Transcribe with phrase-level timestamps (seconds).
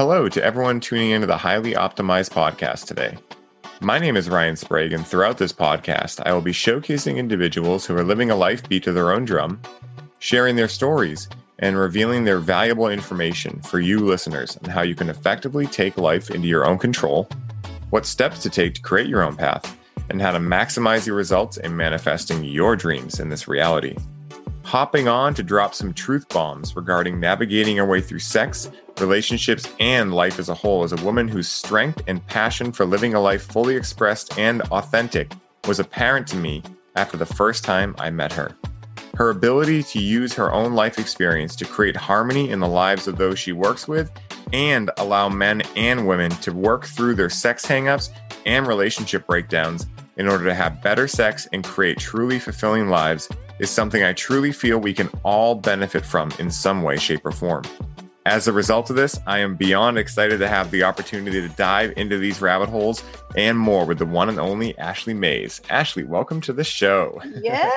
[0.00, 3.18] Hello to everyone tuning into the Highly Optimized podcast today.
[3.82, 7.94] My name is Ryan Sprague, and throughout this podcast, I will be showcasing individuals who
[7.94, 9.60] are living a life beat to their own drum,
[10.18, 11.28] sharing their stories,
[11.58, 16.30] and revealing their valuable information for you listeners on how you can effectively take life
[16.30, 17.28] into your own control,
[17.90, 19.76] what steps to take to create your own path,
[20.08, 23.98] and how to maximize your results in manifesting your dreams in this reality.
[24.70, 28.70] Hopping on to drop some truth bombs regarding navigating our way through sex,
[29.00, 33.12] relationships, and life as a whole as a woman whose strength and passion for living
[33.14, 35.32] a life fully expressed and authentic
[35.66, 36.62] was apparent to me
[36.94, 38.56] after the first time I met her.
[39.16, 43.18] Her ability to use her own life experience to create harmony in the lives of
[43.18, 44.12] those she works with
[44.52, 48.10] and allow men and women to work through their sex hangups
[48.46, 53.28] and relationship breakdowns in order to have better sex and create truly fulfilling lives
[53.60, 57.30] is something I truly feel we can all benefit from in some way, shape, or
[57.30, 57.64] form.
[58.26, 61.92] As a result of this, I am beyond excited to have the opportunity to dive
[61.96, 63.02] into these rabbit holes
[63.36, 65.60] and more with the one and only Ashley Mays.
[65.68, 67.20] Ashley, welcome to the show.
[67.42, 67.70] Yeah,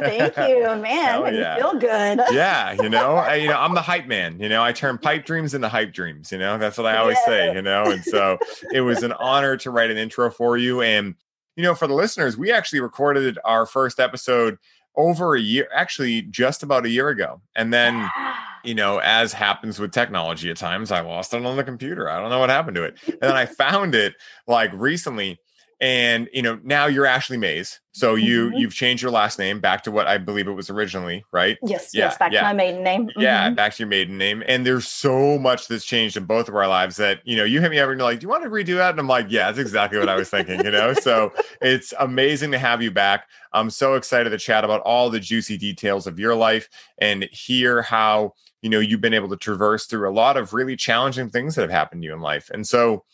[0.00, 1.34] thank you, man.
[1.34, 1.56] yeah.
[1.56, 2.20] feel good.
[2.32, 4.38] yeah, you know, I, you know, I'm the hype man.
[4.40, 6.32] You know, I turn pipe dreams into hype dreams.
[6.32, 7.32] You know, that's what I always yeah.
[7.32, 7.54] say.
[7.54, 8.38] You know, and so
[8.72, 10.82] it was an honor to write an intro for you.
[10.82, 11.14] And
[11.56, 14.58] you know, for the listeners, we actually recorded our first episode
[14.96, 18.08] over a year, actually, just about a year ago, and then
[18.64, 22.08] you know, as happens with technology at times, I lost it on the computer.
[22.08, 22.96] I don't know what happened to it.
[23.06, 24.14] And then I found it
[24.46, 25.38] like recently.
[25.84, 27.78] And you know, now you're Ashley Mays.
[27.92, 28.56] So you mm-hmm.
[28.56, 31.58] you've changed your last name back to what I believe it was originally, right?
[31.62, 32.40] Yes, yeah, yes, back yeah.
[32.40, 33.08] to my maiden name.
[33.08, 33.20] Mm-hmm.
[33.20, 34.42] Yeah, back to your maiden name.
[34.48, 37.60] And there's so much that's changed in both of our lives that you know, you
[37.60, 38.92] hit me over and you're like, Do you want to redo that?
[38.92, 40.94] And I'm like, Yeah, that's exactly what I was thinking, you know.
[40.94, 43.28] so it's amazing to have you back.
[43.52, 47.82] I'm so excited to chat about all the juicy details of your life and hear
[47.82, 51.56] how you know you've been able to traverse through a lot of really challenging things
[51.56, 53.04] that have happened to you in life and so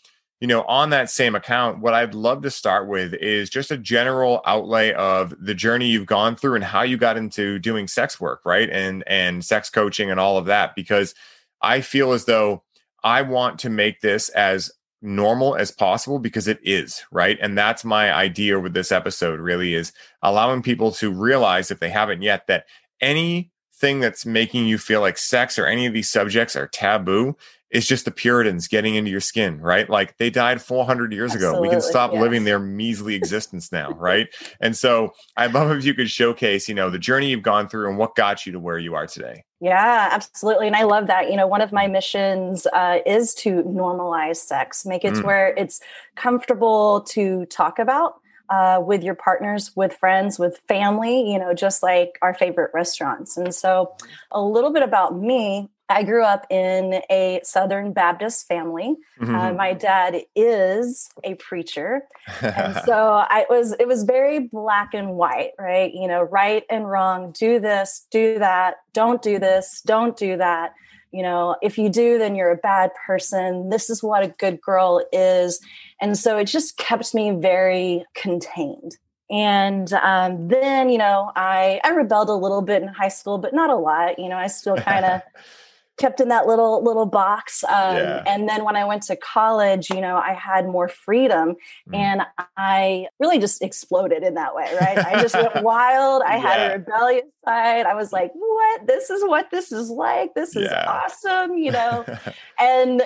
[0.40, 3.76] you know on that same account what i'd love to start with is just a
[3.76, 8.20] general outlay of the journey you've gone through and how you got into doing sex
[8.20, 8.68] work right?
[8.70, 11.14] And and sex coaching and all of that because
[11.62, 12.62] i feel as though
[13.04, 14.72] i want to make this as
[15.02, 17.38] normal as possible because it is right?
[17.40, 21.88] And that's my idea with this episode really is allowing people to realize if they
[21.88, 22.66] haven't yet that
[23.00, 27.34] any thing that's making you feel like sex or any of these subjects are taboo
[27.70, 29.88] is just the Puritans getting into your skin, right?
[29.88, 31.62] Like they died 400 years Absolutely, ago.
[31.62, 32.20] We can stop yes.
[32.20, 34.28] living their measly existence now, right?
[34.62, 37.88] And so I'd love if you could showcase, you know, the journey you've gone through
[37.88, 39.44] and what got you to where you are today.
[39.60, 40.66] Yeah, absolutely.
[40.66, 41.30] And I love that.
[41.30, 45.24] You know, one of my missions uh, is to normalize sex, make it mm.
[45.24, 45.80] where it's
[46.16, 48.20] comfortable to talk about
[48.50, 53.36] uh, with your partners, with friends, with family, you know, just like our favorite restaurants.
[53.36, 53.94] And so,
[54.30, 58.96] a little bit about me I grew up in a Southern Baptist family.
[59.20, 59.34] Uh, mm-hmm.
[59.34, 62.02] Uh, my dad is a preacher,
[62.40, 63.74] and so I was.
[63.78, 65.92] It was very black and white, right?
[65.92, 67.34] You know, right and wrong.
[67.38, 68.76] Do this, do that.
[68.92, 69.82] Don't do this.
[69.84, 70.72] Don't do that
[71.12, 74.60] you know if you do then you're a bad person this is what a good
[74.60, 75.60] girl is
[76.00, 78.96] and so it just kept me very contained
[79.28, 83.52] and um, then you know i i rebelled a little bit in high school but
[83.52, 85.20] not a lot you know i still kind of
[86.00, 88.24] kept in that little little box um, yeah.
[88.26, 91.54] and then when i went to college you know i had more freedom
[91.86, 91.94] mm.
[91.94, 92.22] and
[92.56, 96.40] i really just exploded in that way right i just went wild i yeah.
[96.40, 100.56] had a rebellious side i was like what this is what this is like this
[100.56, 100.86] is yeah.
[100.88, 102.02] awesome you know
[102.58, 103.02] and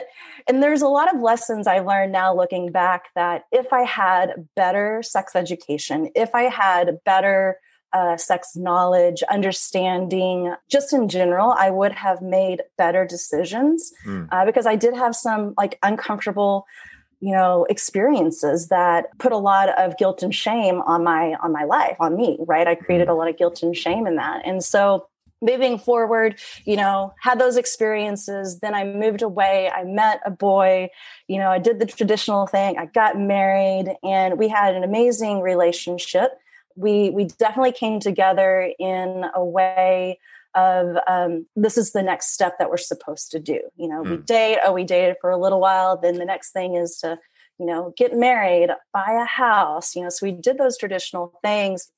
[0.47, 4.47] and there's a lot of lessons i learned now looking back that if i had
[4.55, 7.59] better sex education if i had better
[7.95, 14.29] uh, sex knowledge, understanding, just in general, I would have made better decisions mm.
[14.33, 16.67] uh, because I did have some like uncomfortable
[17.21, 21.65] you know experiences that put a lot of guilt and shame on my on my
[21.65, 23.13] life on me right i created hmm.
[23.13, 25.07] a lot of guilt and shame in that and so
[25.41, 30.89] moving forward you know had those experiences then i moved away i met a boy
[31.27, 35.41] you know i did the traditional thing i got married and we had an amazing
[35.41, 36.33] relationship
[36.77, 40.19] we we definitely came together in a way
[40.55, 43.61] of um, this is the next step that we're supposed to do.
[43.77, 44.11] You know, mm.
[44.11, 44.23] we hmm.
[44.23, 44.59] date.
[44.65, 45.97] Oh, we dated for a little while.
[45.97, 47.19] Then the next thing is to
[47.59, 49.95] you know get married, buy a house.
[49.95, 51.91] You know, so we did those traditional things,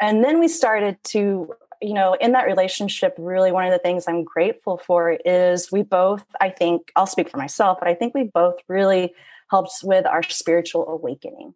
[0.00, 1.52] and then we started to
[1.82, 5.82] you know in that relationship really one of the things i'm grateful for is we
[5.82, 9.12] both i think i'll speak for myself but i think we both really
[9.50, 11.52] helped with our spiritual awakening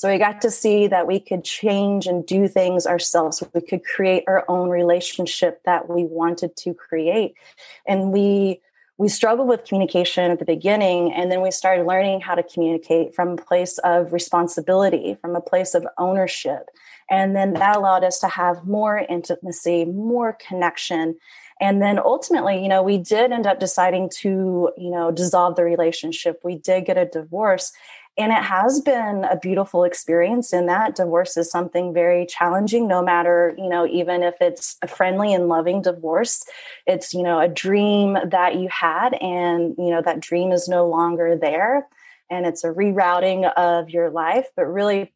[0.00, 3.42] so we got to see that we could change and do things ourselves.
[3.52, 7.34] We could create our own relationship that we wanted to create.
[7.86, 8.62] And we
[8.96, 13.14] we struggled with communication at the beginning and then we started learning how to communicate
[13.14, 16.68] from a place of responsibility from a place of ownership
[17.08, 21.16] and then that allowed us to have more intimacy more connection
[21.60, 25.64] and then ultimately you know we did end up deciding to you know dissolve the
[25.64, 26.40] relationship.
[26.42, 27.72] We did get a divorce
[28.18, 33.02] and it has been a beautiful experience in that divorce is something very challenging no
[33.02, 36.44] matter you know even if it's a friendly and loving divorce.
[36.86, 40.88] It's you know a dream that you had and you know that dream is no
[40.88, 41.86] longer there
[42.30, 44.46] and it's a rerouting of your life.
[44.56, 45.12] But really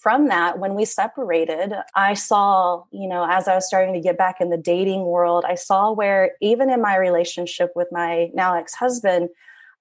[0.00, 4.16] from that when we separated i saw you know as i was starting to get
[4.18, 8.56] back in the dating world i saw where even in my relationship with my now
[8.56, 9.28] ex-husband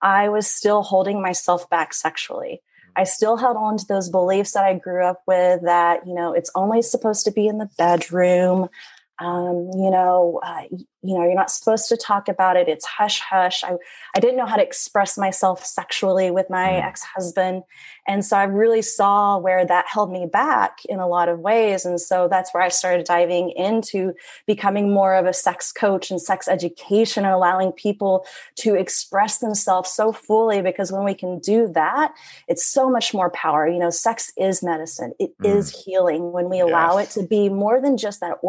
[0.02, 2.62] I was still holding myself back sexually.
[2.96, 3.08] I mm-hmm.
[3.08, 6.52] still held on to those beliefs that I grew up with that, you know, it's
[6.56, 8.70] only supposed to be in the bedroom.
[9.20, 10.64] Um, you know, uh,
[11.08, 12.68] you know, you're not supposed to talk about it.
[12.68, 13.64] It's hush hush.
[13.64, 13.76] I,
[14.16, 16.84] I didn't know how to express myself sexually with my mm.
[16.84, 17.64] ex husband.
[18.08, 21.86] And so I really saw where that held me back in a lot of ways.
[21.86, 24.14] And so that's where I started diving into
[24.46, 28.26] becoming more of a sex coach and sex education and allowing people
[28.58, 30.62] to express themselves so fully.
[30.62, 32.14] Because when we can do that,
[32.48, 33.68] it's so much more power.
[33.68, 35.56] You know, sex is medicine, It mm.
[35.56, 38.44] is healing when we allow it to be more than just that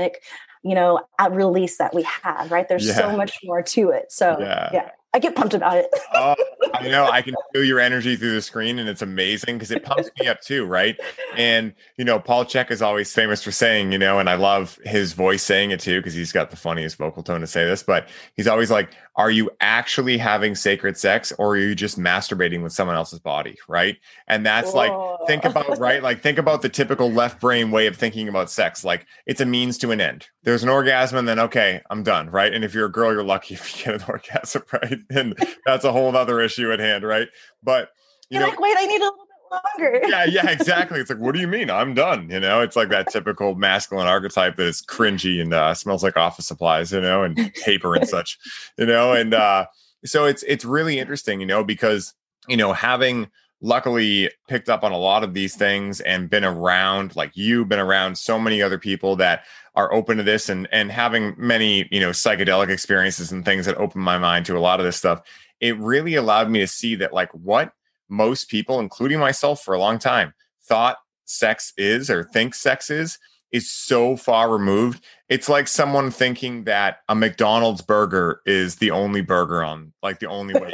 [0.00, 0.14] orgasmic
[0.62, 2.68] you know, at release that we have, right?
[2.68, 2.94] There's yeah.
[2.94, 4.12] so much more to it.
[4.12, 4.68] So yeah.
[4.72, 4.90] yeah.
[5.12, 5.86] I get pumped about it.
[6.14, 6.36] oh,
[6.72, 7.06] I know.
[7.10, 10.28] I can feel your energy through the screen, and it's amazing because it pumps me
[10.28, 10.96] up too, right?
[11.36, 14.78] And you know, Paul Chek is always famous for saying, you know, and I love
[14.84, 17.82] his voice saying it too because he's got the funniest vocal tone to say this.
[17.82, 22.62] But he's always like, "Are you actually having sacred sex, or are you just masturbating
[22.62, 23.96] with someone else's body?" Right?
[24.28, 24.78] And that's Whoa.
[25.18, 28.48] like, think about right, like think about the typical left brain way of thinking about
[28.48, 28.84] sex.
[28.84, 30.28] Like it's a means to an end.
[30.44, 32.54] There's an orgasm, and then okay, I'm done, right?
[32.54, 34.99] And if you're a girl, you're lucky if you get an orgasm, right?
[35.10, 35.34] and
[35.66, 37.28] that's a whole other issue at hand, right?
[37.62, 37.90] But
[38.28, 40.00] you You're know, like, wait, I need a little bit longer.
[40.08, 41.00] yeah, yeah, exactly.
[41.00, 41.70] It's like, what do you mean?
[41.70, 42.30] I'm done.
[42.30, 46.16] You know, it's like that typical masculine archetype that is cringy and uh, smells like
[46.16, 48.38] office supplies, you know, and paper and such,
[48.78, 49.66] you know, and uh,
[50.04, 52.14] so it's it's really interesting, you know, because
[52.48, 53.28] you know having
[53.62, 57.78] luckily picked up on a lot of these things and been around like you been
[57.78, 62.00] around so many other people that are open to this and and having many you
[62.00, 65.20] know psychedelic experiences and things that open my mind to a lot of this stuff
[65.60, 67.72] it really allowed me to see that like what
[68.08, 70.32] most people including myself for a long time
[70.62, 70.96] thought
[71.26, 73.18] sex is or think sex is
[73.52, 75.04] is so far removed.
[75.28, 80.28] It's like someone thinking that a mcdonald's burger is the only burger on like the
[80.28, 80.70] only way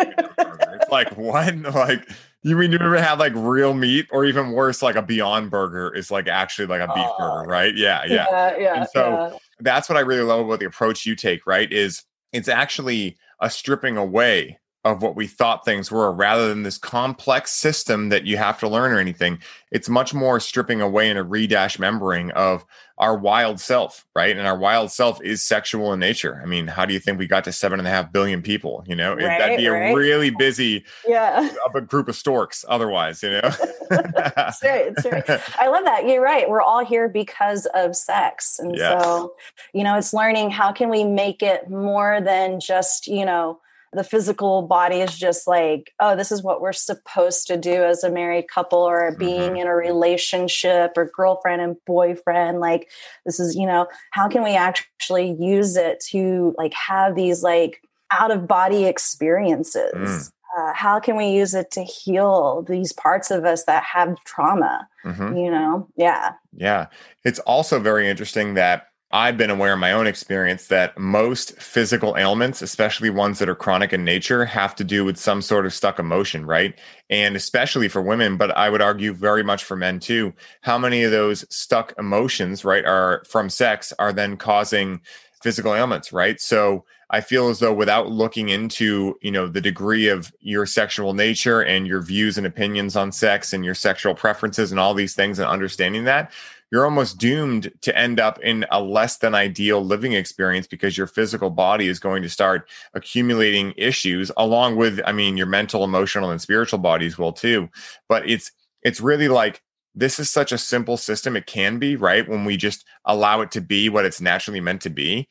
[0.86, 1.56] it's like what?
[1.74, 2.08] Like
[2.46, 5.92] you mean you ever had like real meat, or even worse, like a Beyond Burger
[5.92, 7.76] is like actually like a beef uh, burger, right?
[7.76, 8.56] Yeah, yeah, yeah.
[8.56, 9.38] yeah and so yeah.
[9.58, 11.70] that's what I really love about the approach you take, right?
[11.72, 16.78] Is it's actually a stripping away of what we thought things were rather than this
[16.78, 19.36] complex system that you have to learn or anything.
[19.72, 22.64] It's much more stripping away and a redash membering of
[22.96, 24.36] our wild self, right?
[24.36, 26.40] And our wild self is sexual in nature.
[26.40, 28.84] I mean, how do you think we got to seven and a half billion people?
[28.86, 29.90] You know, right, that'd be right.
[29.90, 31.50] a really busy yeah.
[31.74, 33.40] a group of storks otherwise, you know?
[33.90, 34.54] right.
[34.62, 34.94] Right.
[35.58, 36.04] I love that.
[36.06, 36.48] You're right.
[36.48, 38.60] We're all here because of sex.
[38.60, 39.02] And yes.
[39.02, 39.34] so,
[39.72, 43.58] you know, it's learning how can we make it more than just, you know,
[43.96, 48.04] the physical body is just like, oh, this is what we're supposed to do as
[48.04, 49.56] a married couple or being mm-hmm.
[49.56, 52.60] in a relationship or girlfriend and boyfriend.
[52.60, 52.90] Like,
[53.24, 57.80] this is, you know, how can we actually use it to like have these like
[58.12, 59.94] out of body experiences?
[59.94, 60.32] Mm.
[60.58, 64.86] Uh, how can we use it to heal these parts of us that have trauma?
[65.04, 65.36] Mm-hmm.
[65.36, 66.32] You know, yeah.
[66.54, 66.86] Yeah.
[67.24, 72.18] It's also very interesting that I've been aware in my own experience that most physical
[72.18, 75.72] ailments, especially ones that are chronic in nature, have to do with some sort of
[75.72, 76.78] stuck emotion, right?
[77.08, 80.34] And especially for women, but I would argue very much for men too.
[80.60, 85.00] How many of those stuck emotions, right, are from sex are then causing
[85.42, 86.38] physical ailments, right?
[86.38, 91.14] So I feel as though without looking into, you know, the degree of your sexual
[91.14, 95.14] nature and your views and opinions on sex and your sexual preferences and all these
[95.14, 96.32] things and understanding that,
[96.72, 101.06] you're almost doomed to end up in a less than ideal living experience because your
[101.06, 106.30] physical body is going to start accumulating issues along with i mean your mental emotional
[106.30, 107.68] and spiritual bodies will too.
[108.08, 108.50] But it's
[108.82, 109.62] it's really like
[109.94, 112.28] this is such a simple system it can be right?
[112.28, 115.28] When we just allow it to be what it's naturally meant to be.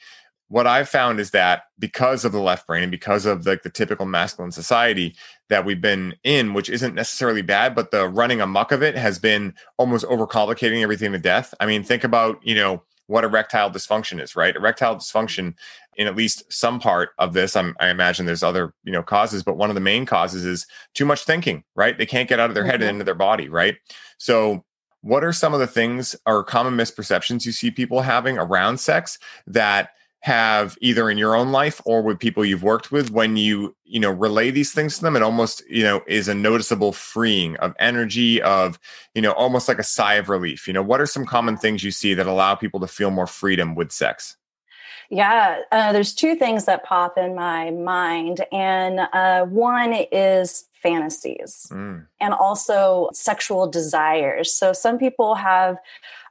[0.48, 3.70] What I've found is that because of the left brain and because of like the
[3.70, 5.16] typical masculine society
[5.50, 9.20] that we've been in, which isn't necessarily bad, but the running amuck of it has
[9.20, 11.54] been almost overcomplicating everything to death.
[11.60, 14.56] I mean, think about, you know, what erectile dysfunction is, right?
[14.56, 15.54] Erectile dysfunction
[15.98, 17.56] in at least some part of this.
[17.56, 20.66] I'm, i imagine there's other you know causes, but one of the main causes is
[20.94, 21.64] too much thinking.
[21.76, 21.98] Right?
[21.98, 22.72] They can't get out of their mm-hmm.
[22.72, 22.96] head and mm-hmm.
[22.96, 23.48] into their body.
[23.48, 23.76] Right?
[24.18, 24.66] So
[25.02, 29.20] what are some of the things or common misperceptions you see people having around sex
[29.46, 29.90] that
[30.26, 34.00] have either in your own life or with people you've worked with when you you
[34.00, 37.76] know relay these things to them it almost you know is a noticeable freeing of
[37.78, 38.80] energy of
[39.14, 41.84] you know almost like a sigh of relief you know what are some common things
[41.84, 44.36] you see that allow people to feel more freedom with sex
[45.12, 48.44] yeah, uh, there's two things that pop in my mind.
[48.52, 52.06] And uh, one is fantasies mm.
[52.22, 54.54] and also sexual desires.
[54.54, 55.78] So some people have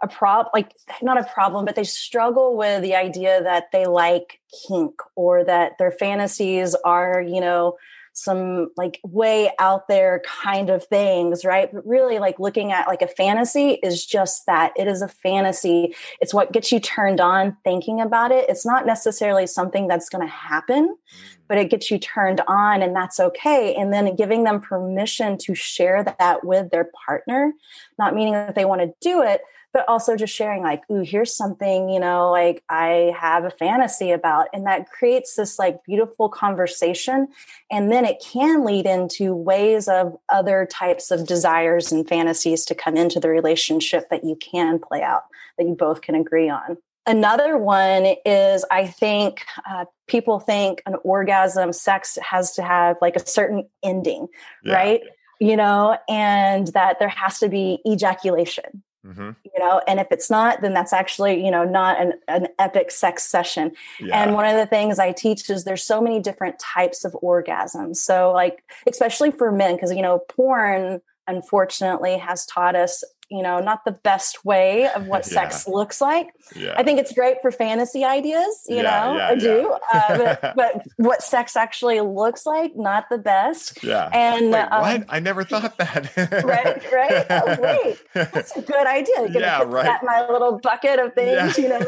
[0.00, 0.70] a problem, like
[1.02, 5.72] not a problem, but they struggle with the idea that they like kink or that
[5.78, 7.76] their fantasies are, you know,
[8.14, 11.68] some like way out there kind of things, right?
[11.72, 15.94] But really, like looking at like a fantasy is just that it is a fantasy.
[16.20, 18.48] It's what gets you turned on thinking about it.
[18.48, 21.38] It's not necessarily something that's going to happen, mm.
[21.48, 23.74] but it gets you turned on, and that's okay.
[23.74, 27.52] And then giving them permission to share that with their partner,
[27.98, 29.42] not meaning that they want to do it,
[29.74, 34.10] but also just sharing like ooh here's something you know like i have a fantasy
[34.10, 37.28] about and that creates this like beautiful conversation
[37.70, 42.74] and then it can lead into ways of other types of desires and fantasies to
[42.74, 45.24] come into the relationship that you can play out
[45.58, 50.96] that you both can agree on Another one is I think uh, people think an
[51.04, 54.28] orgasm, sex has to have like a certain ending,
[54.62, 54.74] yeah.
[54.74, 55.00] right?
[55.38, 59.30] You know, and that there has to be ejaculation, Mm-hmm.
[59.44, 62.90] You know, and if it's not, then that's actually, you know, not an, an epic
[62.90, 63.72] sex session.
[64.00, 64.22] Yeah.
[64.22, 67.96] And one of the things I teach is there's so many different types of orgasms.
[67.96, 73.58] So, like, especially for men, because, you know, porn unfortunately has taught us you know
[73.58, 75.32] not the best way of what yeah.
[75.32, 76.28] sex looks like.
[76.54, 76.74] Yeah.
[76.76, 81.22] i think it's great for fantasy ideas you know i do uh, but, but, what
[81.22, 83.82] sex actually looks like not the best.
[83.82, 84.08] Yeah.
[84.12, 85.04] And Wait, um, what?
[85.08, 86.16] I never thought that.
[86.44, 87.26] Right right?
[87.30, 87.98] Oh, wait.
[88.14, 89.28] That's a good idea.
[89.28, 90.00] Gonna yeah right.
[90.02, 91.80] my little bucket of things you know?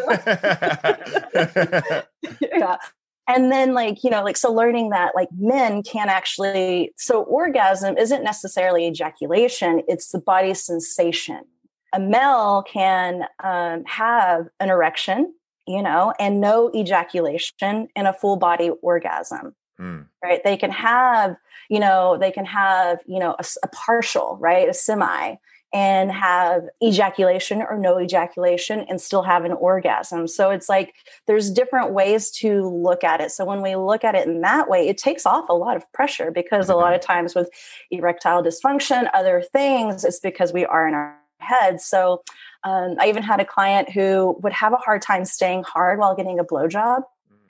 [2.52, 2.76] Yeah
[3.28, 7.96] and then like you know like so learning that like men can actually so orgasm
[7.96, 11.42] isn't necessarily ejaculation it's the body sensation.
[11.92, 15.34] A male can um, have an erection
[15.66, 20.06] you know and no ejaculation in a full body orgasm mm.
[20.22, 20.42] right?
[20.44, 21.36] They can have
[21.68, 24.68] you know they can have you know a, a partial right?
[24.68, 25.36] A semi
[25.72, 30.28] and have ejaculation or no ejaculation and still have an orgasm.
[30.28, 30.94] So it's like
[31.26, 33.30] there's different ways to look at it.
[33.30, 35.90] So when we look at it in that way, it takes off a lot of
[35.92, 37.50] pressure because a lot of times with
[37.90, 41.84] erectile dysfunction, other things, it's because we are in our heads.
[41.84, 42.22] So
[42.64, 46.14] um, I even had a client who would have a hard time staying hard while
[46.14, 47.02] getting a blowjob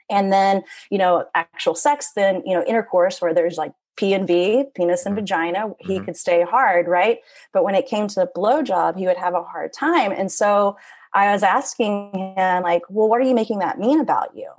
[0.09, 4.25] and then you know actual sex then you know intercourse where there's like P and
[4.27, 5.21] V, penis and mm-hmm.
[5.21, 6.05] vagina, he mm-hmm.
[6.05, 7.19] could stay hard, right?
[7.51, 10.11] But when it came to the blowjob, he would have a hard time.
[10.11, 10.77] And so
[11.13, 14.49] I was asking him, like, well, what are you making that mean about you?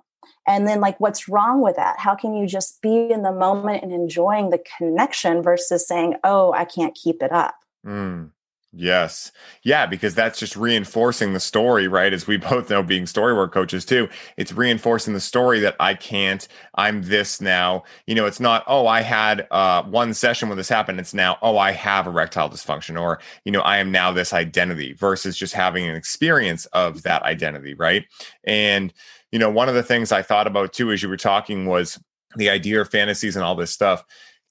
[0.46, 1.98] And then, like, what's wrong with that?
[1.98, 6.52] How can you just be in the moment and enjoying the connection versus saying, oh,
[6.52, 7.54] I can't keep it up?
[7.86, 8.30] Mm.
[8.74, 9.32] Yes.
[9.62, 12.12] Yeah, because that's just reinforcing the story, right?
[12.12, 15.94] As we both know, being story work coaches too, it's reinforcing the story that I
[15.94, 17.84] can't, I'm this now.
[18.06, 21.00] You know, it's not, oh, I had uh, one session when this happened.
[21.00, 24.92] It's now, oh, I have erectile dysfunction, or, you know, I am now this identity
[24.92, 28.04] versus just having an experience of that identity, right?
[28.44, 28.92] And,
[29.32, 31.98] you know, one of the things I thought about too as you were talking was
[32.36, 34.04] the idea of fantasies and all this stuff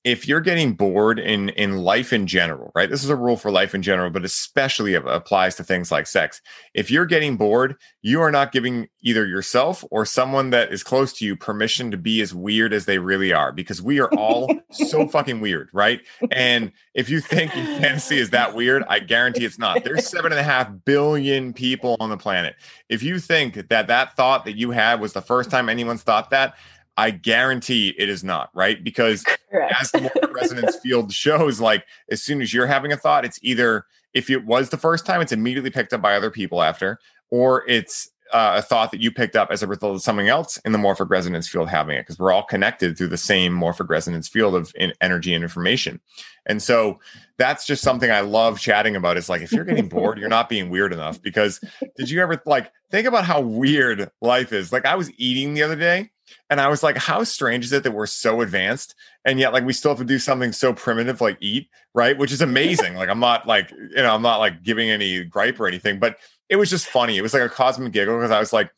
[0.07, 2.89] if you're getting bored in in life in general, right?
[2.89, 6.41] This is a rule for life in general, but especially applies to things like sex.
[6.73, 11.11] If you're getting bored, you are not giving either yourself or someone that is close
[11.11, 14.49] to you permission to be as weird as they really are because we are all
[14.71, 15.99] so fucking weird, right?
[16.31, 19.83] And if you think fantasy is that weird, I guarantee it's not.
[19.83, 22.55] There's seven and a half billion people on the planet.
[22.87, 26.29] If you think that that thought that you had was the first time anyone's thought
[26.29, 26.55] that,
[26.97, 28.83] I guarantee it is not, right?
[28.83, 29.73] Because Correct.
[29.79, 33.39] as the morphic resonance field shows, like as soon as you're having a thought, it's
[33.43, 36.99] either if it was the first time, it's immediately picked up by other people after,
[37.29, 40.57] or it's uh, a thought that you picked up as a result of something else
[40.65, 43.89] in the morphic resonance field having it, because we're all connected through the same morphic
[43.89, 46.01] resonance field of in energy and information.
[46.47, 46.99] And so
[47.37, 49.17] that's just something I love chatting about.
[49.17, 51.21] Is like if you're getting bored, you're not being weird enough.
[51.21, 51.61] Because
[51.95, 54.73] did you ever like think about how weird life is?
[54.73, 56.09] Like I was eating the other day
[56.49, 59.65] and I was like, how strange is it that we're so advanced and yet like
[59.65, 62.17] we still have to do something so primitive like eat, right?
[62.17, 62.95] Which is amazing.
[62.95, 66.17] like I'm not like, you know, I'm not like giving any gripe or anything, but
[66.49, 67.17] it was just funny.
[67.17, 68.71] It was like a cosmic giggle because I was like,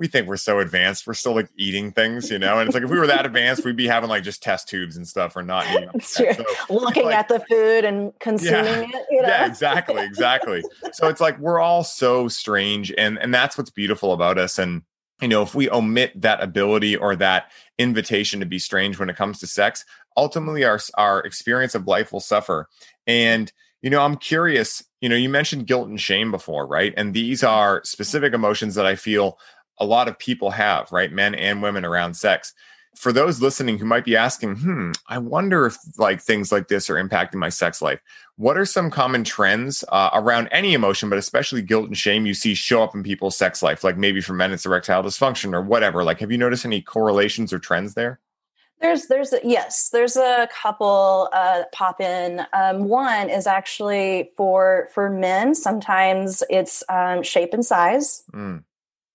[0.00, 1.06] we think we're so advanced.
[1.06, 2.58] We're still like eating things, you know?
[2.58, 4.96] And it's like if we were that advanced, we'd be having like just test tubes
[4.96, 5.90] and stuff or not eating.
[6.00, 6.24] So,
[6.70, 9.06] Looking like, at the food and consuming yeah, it.
[9.10, 9.28] You know?
[9.28, 10.64] Yeah, exactly, exactly.
[10.92, 14.58] so it's like we're all so strange and and that's what's beautiful about us.
[14.58, 14.82] And
[15.20, 19.16] you know, if we omit that ability or that invitation to be strange when it
[19.16, 19.84] comes to sex,
[20.16, 22.68] ultimately our our experience of life will suffer.
[23.06, 26.92] And you know, I'm curious, you know, you mentioned guilt and shame before, right?
[26.96, 29.38] And these are specific emotions that I feel
[29.78, 31.10] a lot of people have, right?
[31.10, 32.52] Men and women around sex.
[32.96, 36.90] For those listening who might be asking, hmm, I wonder if like things like this
[36.90, 38.00] are impacting my sex life.
[38.36, 42.34] What are some common trends uh, around any emotion, but especially guilt and shame you
[42.34, 43.84] see show up in people's sex life?
[43.84, 46.04] Like maybe for men, it's erectile dysfunction or whatever.
[46.04, 48.20] Like, have you noticed any correlations or trends there?
[48.80, 52.46] There's, there's, a, yes, there's a couple uh, pop in.
[52.54, 55.54] Um, one is actually for for men.
[55.54, 58.64] Sometimes it's um, shape and size, mm.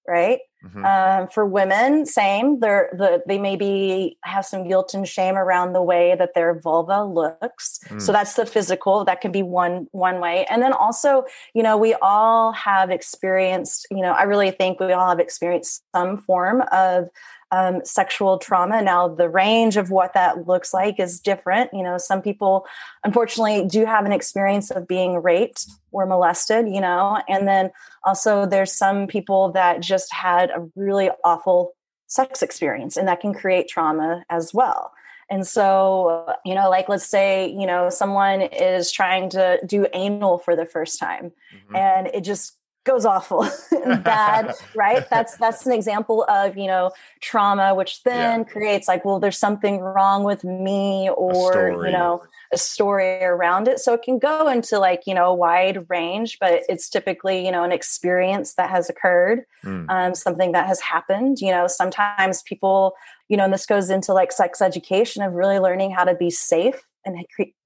[0.07, 0.39] Right?
[0.65, 0.85] Mm-hmm.
[0.85, 2.59] Um, for women, same.
[2.59, 7.03] They're the they maybe have some guilt and shame around the way that their vulva
[7.03, 7.79] looks.
[7.88, 8.01] Mm.
[8.01, 9.05] So that's the physical.
[9.05, 10.45] That can be one one way.
[10.50, 13.85] And then also, you know, we all have experienced.
[13.91, 17.09] You know, I really think we all have experienced some form of
[17.51, 18.81] um, sexual trauma.
[18.81, 21.69] Now, the range of what that looks like is different.
[21.73, 22.65] You know, some people,
[23.03, 27.71] unfortunately, do have an experience of being raped or molested, you know, and then
[28.03, 31.73] also there's some people that just had a really awful
[32.07, 34.91] sex experience, and that can create trauma as well.
[35.29, 40.37] And so, you know, like let's say, you know, someone is trying to do anal
[40.37, 41.75] for the first time mm-hmm.
[41.75, 43.48] and it just goes awful
[44.04, 48.46] bad right that's that's an example of you know trauma which then yeah.
[48.46, 52.24] creates like well there's something wrong with me or you know
[52.54, 56.38] a story around it so it can go into like you know a wide range
[56.39, 59.89] but it's typically you know an experience that has occurred mm.
[59.89, 62.94] um, something that has happened you know sometimes people
[63.27, 66.30] you know and this goes into like sex education of really learning how to be
[66.30, 67.17] safe and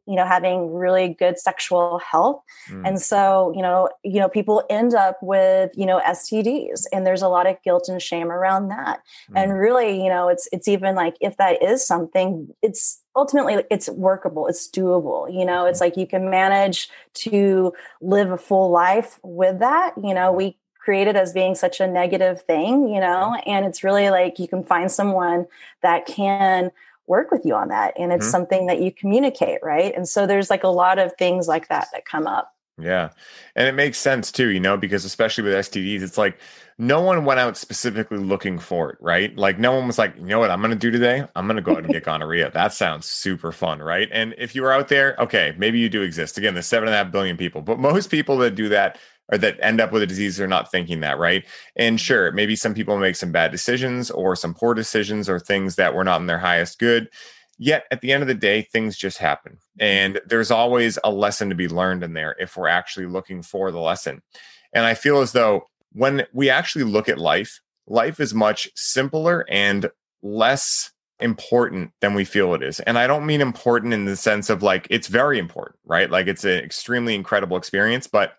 [0.09, 2.85] you know having really good sexual health mm.
[2.85, 7.21] and so you know you know people end up with you know stds and there's
[7.21, 9.33] a lot of guilt and shame around that mm.
[9.35, 13.87] and really you know it's it's even like if that is something it's ultimately it's
[13.89, 15.85] workable it's doable you know it's mm-hmm.
[15.85, 21.15] like you can manage to live a full life with that you know we created
[21.15, 24.91] as being such a negative thing you know and it's really like you can find
[24.91, 25.45] someone
[25.83, 26.71] that can
[27.09, 28.31] work with you on that and it's mm-hmm.
[28.31, 29.93] something that you communicate right?
[29.95, 32.53] And so there's like a lot of things like that that come up.
[32.77, 33.09] Yeah
[33.55, 36.39] and it makes sense too you know because especially with stds it's like
[36.77, 39.35] no one went out specifically looking for it right?
[39.35, 41.25] Like no one was like you know what i'm gonna do today?
[41.35, 42.51] I'm gonna go out and get gonorrhea.
[42.51, 44.07] That sounds super fun right?
[44.11, 46.37] And if you were out there okay maybe you do exist.
[46.37, 48.97] Again there's seven and a half billion people but most people that do that
[49.31, 51.45] or that end up with a disease they're not thinking that, right?
[51.75, 55.75] And sure, maybe some people make some bad decisions or some poor decisions or things
[55.75, 57.09] that were not in their highest good.
[57.57, 59.57] Yet at the end of the day, things just happen.
[59.79, 63.69] And there's always a lesson to be learned in there if we're actually looking for
[63.71, 64.21] the lesson.
[64.73, 69.45] And I feel as though when we actually look at life, life is much simpler
[69.49, 69.89] and
[70.21, 72.79] less important than we feel it is.
[72.81, 76.09] And I don't mean important in the sense of like it's very important, right?
[76.09, 78.35] Like it's an extremely incredible experience, but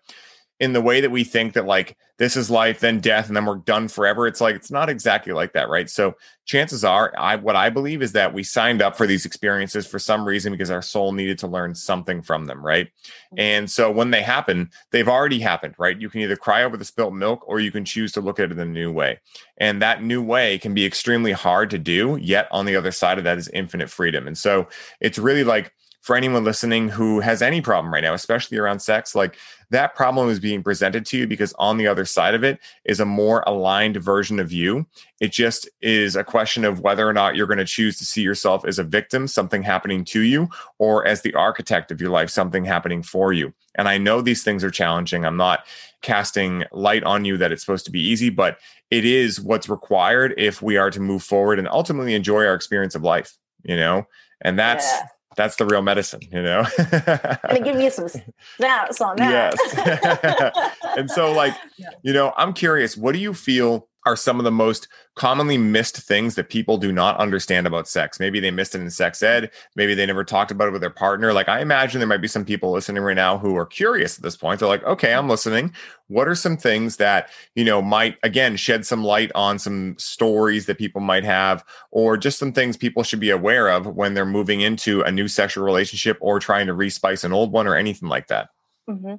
[0.61, 3.45] in the way that we think that like this is life then death and then
[3.45, 5.89] we're done forever it's like it's not exactly like that right?
[5.89, 9.87] So chances are i what i believe is that we signed up for these experiences
[9.87, 12.87] for some reason because our soul needed to learn something from them right?
[12.87, 13.39] Mm-hmm.
[13.39, 15.99] and so when they happen they've already happened right?
[15.99, 18.51] You can either cry over the spilt milk or you can choose to look at
[18.51, 19.19] it in a new way.
[19.57, 23.17] And that new way can be extremely hard to do yet on the other side
[23.17, 24.27] of that is infinite freedom.
[24.27, 24.67] And so
[24.99, 29.15] it's really like for anyone listening who has any problem right now, especially around sex,
[29.15, 29.37] like
[29.71, 32.99] that problem is being presented to you because on the other side of it is
[32.99, 34.85] a more aligned version of you.
[35.21, 38.21] It just is a question of whether or not you're going to choose to see
[38.21, 42.29] yourself as a victim, something happening to you, or as the architect of your life,
[42.29, 43.53] something happening for you.
[43.75, 45.25] And I know these things are challenging.
[45.25, 45.65] I'm not
[46.01, 50.33] casting light on you that it's supposed to be easy, but it is what's required
[50.37, 54.05] if we are to move forward and ultimately enjoy our experience of life, you know?
[54.41, 56.65] And that's yeah that's the real medicine, you know.
[56.77, 58.09] and to give you some
[58.57, 59.55] snaps on that.
[59.57, 60.73] Yes.
[60.97, 61.89] and so, like, yeah.
[62.03, 65.97] you know, I'm curious, what do you feel are some of the most commonly missed
[65.97, 68.19] things that people do not understand about sex.
[68.19, 69.51] Maybe they missed it in sex ed.
[69.75, 71.33] Maybe they never talked about it with their partner.
[71.33, 74.23] Like I imagine there might be some people listening right now who are curious at
[74.23, 74.59] this point.
[74.59, 75.73] They're like, okay, I'm listening.
[76.07, 80.65] What are some things that, you know, might again shed some light on some stories
[80.65, 84.25] that people might have, or just some things people should be aware of when they're
[84.25, 88.09] moving into a new sexual relationship or trying to respice an old one or anything
[88.09, 88.49] like that?
[88.89, 89.15] Mm-hmm.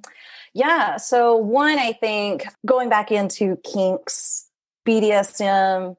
[0.55, 0.97] Yeah.
[0.97, 4.49] So, one, I think going back into kinks
[4.87, 5.97] BDSM,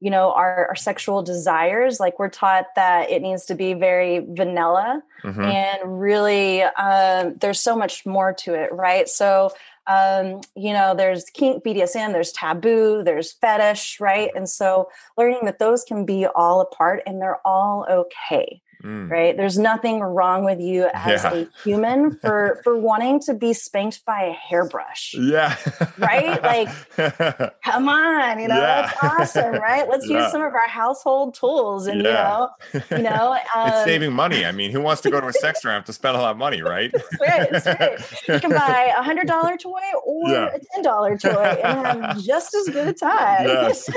[0.00, 4.18] you know, our, our sexual desires, like we're taught that it needs to be very
[4.18, 5.40] vanilla mm-hmm.
[5.40, 9.08] and really um, there's so much more to it, right?
[9.08, 9.52] So,
[9.86, 14.30] um, you know, there's kink, BDSM, there's taboo, there's fetish, right?
[14.34, 18.60] And so learning that those can be all a part and they're all okay.
[18.82, 19.10] Mm.
[19.10, 19.36] right?
[19.36, 21.32] There's nothing wrong with you as yeah.
[21.32, 25.56] a human for for wanting to be spanked by a hairbrush yeah.
[25.98, 26.42] right?
[26.42, 26.68] Like
[27.64, 28.92] come on you know yeah.
[29.00, 29.88] that's awesome right?
[29.88, 30.22] Let's yeah.
[30.22, 32.50] use some of our household tools and you know
[32.90, 34.44] you know um, it's saving money.
[34.44, 36.36] I mean who wants to go to a sex ramp to spend a lot of
[36.36, 36.90] money right?
[36.92, 38.00] That's right, that's right.
[38.28, 42.52] you can buy a hundred dollar toy or a ten dollar toy and have just
[42.54, 43.46] as good a time.
[43.46, 43.88] Yes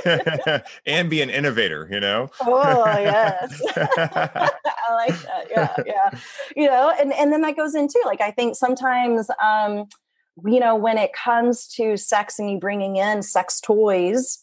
[0.86, 2.30] and be an innovator you know?
[2.42, 3.62] Oh yes
[4.88, 5.48] I like that.
[5.50, 6.20] Yeah, yeah.
[6.56, 9.88] You know, and and then that goes into like I think sometimes um
[10.44, 14.40] you know when it comes to sex and you bringing in sex toys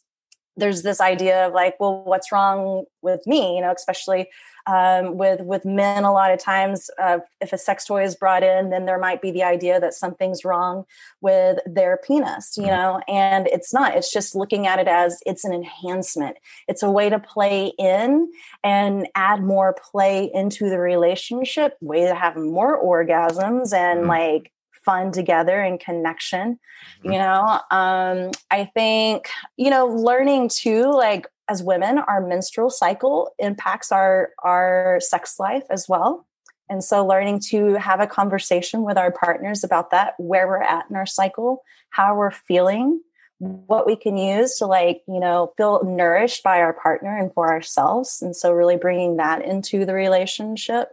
[0.56, 4.28] there's this idea of like well what's wrong with me you know especially
[4.66, 8.42] um, with with men a lot of times uh, if a sex toy is brought
[8.42, 10.84] in then there might be the idea that something's wrong
[11.20, 12.72] with their penis you mm-hmm.
[12.72, 16.36] know and it's not it's just looking at it as it's an enhancement
[16.68, 18.30] it's a way to play in
[18.62, 24.08] and add more play into the relationship way to have more orgasms and mm-hmm.
[24.08, 24.52] like
[24.84, 26.58] fun together and connection
[27.04, 27.12] mm-hmm.
[27.12, 33.30] you know um i think you know learning to like as women our menstrual cycle
[33.38, 36.26] impacts our our sex life as well.
[36.70, 40.86] And so learning to have a conversation with our partners about that where we're at
[40.88, 43.02] in our cycle how we're feeling
[43.38, 47.52] what we can use to like you know feel nourished by our partner and for
[47.52, 48.22] ourselves.
[48.22, 50.88] And so really bringing that into the relationship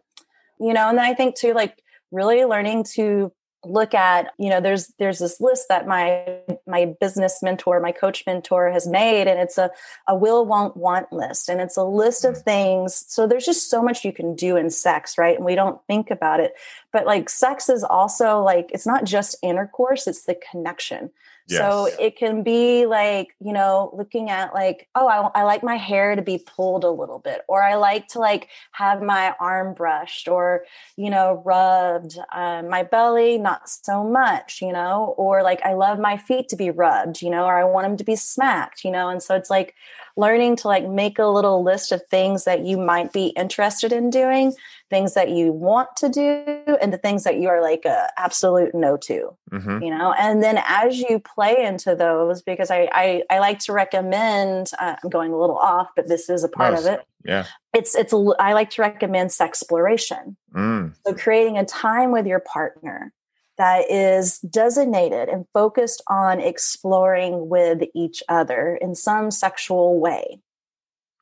[0.59, 3.31] you know and then i think too like really learning to
[3.65, 6.25] look at you know there's there's this list that my
[6.65, 9.69] my business mentor my coach mentor has made and it's a
[10.07, 12.43] a will won't want list and it's a list of mm.
[12.43, 13.05] things.
[13.07, 15.35] So there's just so much you can do in sex right?
[15.35, 16.53] And we don't think about it.
[16.93, 21.11] But like sex is also like it's not just intercourse it's the connection
[21.57, 25.75] so it can be like, you know, looking at like, oh, I, I like my
[25.75, 29.73] hair to be pulled a little bit, or I like to like have my arm
[29.73, 35.61] brushed or, you know, rubbed, um, my belly, not so much, you know, or like
[35.65, 38.15] I love my feet to be rubbed, you know, or I want them to be
[38.15, 39.09] smacked, you know.
[39.09, 39.75] And so it's like
[40.15, 44.09] learning to like make a little list of things that you might be interested in
[44.09, 44.53] doing
[44.89, 46.43] things that you want to do
[46.81, 49.83] and the things that you are like a absolute no to mm-hmm.
[49.83, 50.13] you know?
[50.17, 54.95] And then as you play into those because i i, I like to recommend uh,
[55.03, 57.05] i'm going a little off but this is a part of it.
[57.23, 57.45] Yeah.
[57.73, 60.35] It's it's i like to recommend sexploration.
[60.53, 60.95] Mm.
[61.05, 63.13] so creating a time with your partner
[63.57, 70.39] that is designated and focused on exploring with each other in some sexual way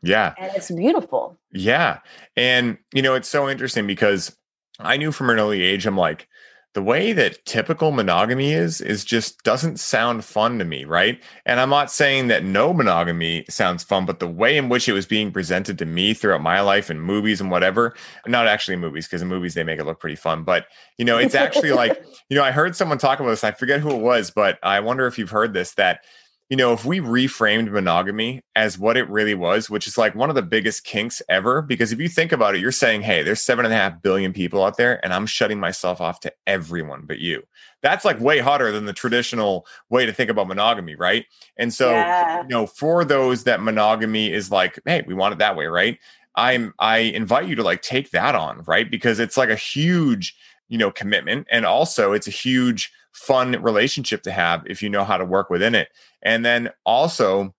[0.02, 0.34] yeah.
[0.38, 1.38] And it's beautiful.
[1.52, 2.00] Yeah.
[2.36, 4.36] And, you know, it's so interesting because
[4.80, 6.28] I knew from an early age, I'm like,
[6.74, 10.86] the way that typical monogamy is, is just doesn't sound fun to me.
[10.86, 11.20] Right.
[11.44, 14.94] And I'm not saying that no monogamy sounds fun, but the way in which it
[14.94, 17.96] was being presented to me throughout my life in movies and whatever,
[18.28, 20.44] not actually movies, because in movies they make it look pretty fun.
[20.44, 20.68] But,
[21.00, 23.44] you know, it's actually like, you know, I heard someone talk about this.
[23.44, 26.02] I forget who it was, but I wonder if you've heard this that
[26.50, 30.30] you know, if we reframed monogamy as what it really was, which is like one
[30.30, 33.42] of the biggest kinks ever, because if you think about it, you're saying, hey, there's
[33.42, 37.04] seven and a half billion people out there, and I'm shutting myself off to everyone
[37.06, 37.44] but you.
[37.82, 41.26] That's like way hotter than the traditional way to think about monogamy, right?
[41.58, 42.42] And so, yeah.
[42.44, 46.00] you know, for those that monogamy is like, hey, we want it that way, right?
[46.36, 48.90] I'm I invite you to like take that on, right?
[48.90, 50.38] Because it's like a huge,
[50.70, 51.48] you know, commitment.
[51.52, 55.50] And also it's a huge fun relationship to have if you know how to work
[55.50, 55.90] within it.
[56.22, 57.54] And then also,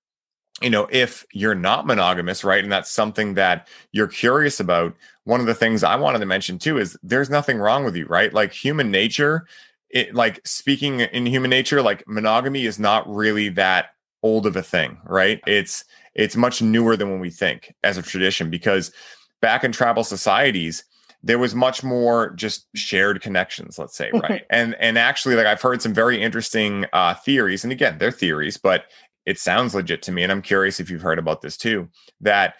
[0.63, 4.95] you know, if you're not monogamous, right, and that's something that you're curious about,
[5.25, 8.07] one of the things I wanted to mention too is there's nothing wrong with you,
[8.07, 8.33] right?
[8.33, 9.47] Like human nature,
[9.91, 13.91] it like speaking in human nature, like monogamy is not really that
[14.23, 15.41] old of a thing, right?
[15.47, 18.93] It's it's much newer than when we think as a tradition because
[19.41, 20.85] back in tribal societies,
[21.23, 25.63] there was much more just shared connections let's say right and and actually like i've
[25.63, 28.85] heard some very interesting uh theories and again they're theories but
[29.27, 31.89] it sounds legit to me and i'm curious if you've heard about this too
[32.21, 32.55] that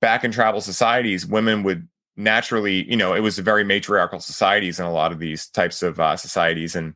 [0.00, 4.78] back in tribal societies women would naturally you know it was a very matriarchal societies
[4.78, 6.94] in a lot of these types of uh, societies and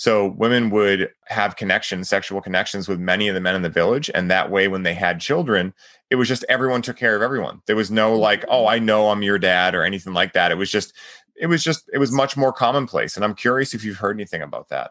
[0.00, 4.10] so women would have connections, sexual connections with many of the men in the village.
[4.14, 5.74] And that way, when they had children,
[6.10, 7.62] it was just everyone took care of everyone.
[7.66, 10.50] There was no like, oh, I know I'm your dad or anything like that.
[10.50, 10.92] It was just,
[11.36, 13.16] it was just, it was much more commonplace.
[13.16, 14.90] And I'm curious if you've heard anything about that.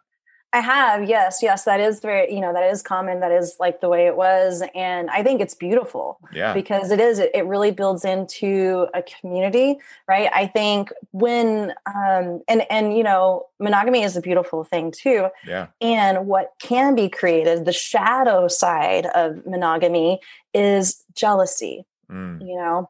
[0.52, 1.66] I have, yes, yes.
[1.66, 3.20] That is very, you know, that is common.
[3.20, 4.64] That is like the way it was.
[4.74, 6.18] And I think it's beautiful.
[6.34, 6.56] Yeah.
[6.56, 9.78] Because it is, it, it really builds into a community,
[10.08, 10.28] right?
[10.34, 15.28] I think when, um, and, and, you know, monogamy is a beautiful thing too.
[15.46, 15.68] Yeah.
[15.82, 20.20] And what can be created, the shadow side of monogamy
[20.54, 22.40] is jealousy, mm.
[22.42, 22.90] you know,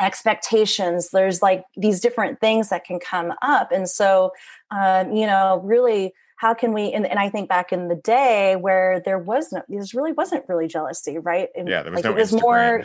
[0.00, 1.10] expectations.
[1.10, 3.72] There's like these different things that can come up.
[3.72, 4.32] And so,
[4.70, 8.56] um, you know, really, how can we and, and i think back in the day
[8.56, 11.48] where there was no there really wasn't really jealousy right?
[11.56, 12.84] And, yeah there was like no it was more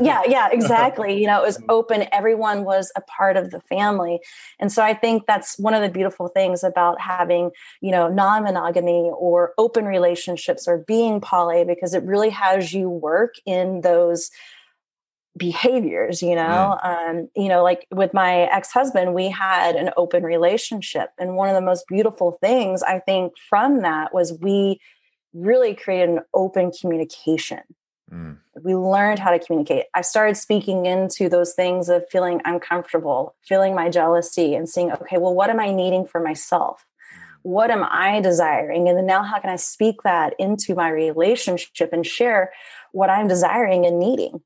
[0.00, 1.70] yeah yeah exactly you know it was mm-hmm.
[1.70, 4.20] open everyone was a part of the family.
[4.58, 9.10] And so i think that's one of the beautiful things about having you know non-monogamy
[9.16, 14.30] or open relationships or being poly because it really has you work in those
[15.36, 16.76] behaviors you know?
[16.82, 17.08] Mm.
[17.08, 21.54] um you know like with my ex-husband we had an open relationship and one of
[21.54, 24.80] the most beautiful things i think from that was we
[25.32, 27.60] really created an open communication.
[28.12, 28.38] Mm.
[28.64, 29.84] we learned how to communicate.
[29.94, 35.16] I started speaking into those things of feeling uncomfortable feeling my jealousy and seeing okay
[35.16, 36.84] well what am i needing for myself?
[37.42, 38.88] What am i desiring?
[38.88, 42.50] And then now how can i speak that into my relationship and share
[42.90, 44.42] what i'm desiring and needing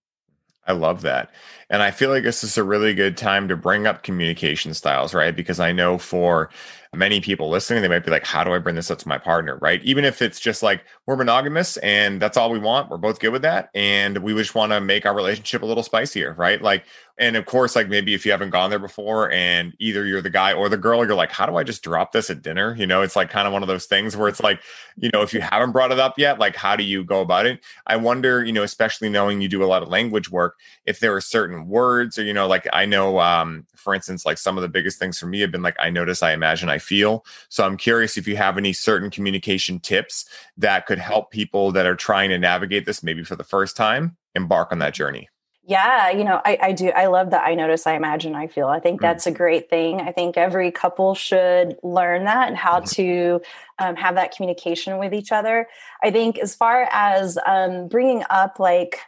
[0.66, 1.30] I love that.
[1.70, 5.14] And I feel like this is a really good time to bring up communication styles,
[5.14, 5.34] right?
[5.34, 6.50] Because I know for
[6.94, 9.18] many people listening, they might be like, how do I bring this up to my
[9.18, 9.82] partner, right?
[9.82, 13.30] Even if it's just like we're monogamous and that's all we want, we're both good
[13.30, 13.70] with that.
[13.74, 16.62] And we just want to make our relationship a little spicier, right?
[16.62, 16.84] Like,
[17.16, 20.30] and of course, like maybe if you haven't gone there before and either you're the
[20.30, 22.74] guy or the girl, you're like, how do I just drop this at dinner?
[22.76, 24.62] You know, it's like kind of one of those things where it's like,
[24.96, 27.46] you know, if you haven't brought it up yet, like, how do you go about
[27.46, 27.60] it?
[27.86, 31.14] I wonder, you know, especially knowing you do a lot of language work, if there
[31.14, 34.62] are certain words or, you know, like I know, um, for instance, like some of
[34.62, 37.24] the biggest things for me have been like, I notice, I imagine, I feel.
[37.48, 41.86] So I'm curious if you have any certain communication tips that could help people that
[41.86, 45.28] are trying to navigate this maybe for the first time embark on that journey.
[45.66, 46.90] Yeah, you know, I, I do.
[46.90, 47.46] I love that.
[47.46, 48.66] I notice, I imagine, I feel.
[48.66, 49.02] I think mm.
[49.02, 50.00] that's a great thing.
[50.00, 53.40] I think every couple should learn that and how to
[53.78, 55.66] um, have that communication with each other.
[56.02, 58.98] I think, as far as um, bringing up like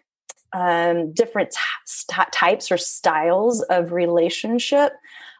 [0.54, 4.94] um, different t- types or styles of relationship,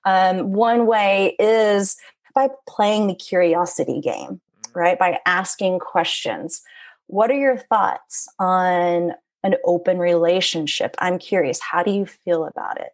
[0.05, 1.97] um, one way is
[2.35, 4.43] by playing the curiosity game,
[4.75, 4.99] right?
[4.99, 6.61] By asking questions.
[7.07, 9.15] What are your thoughts on
[9.47, 10.95] an open relationship?
[10.99, 11.61] I'm curious.
[11.61, 12.91] How do you feel about it?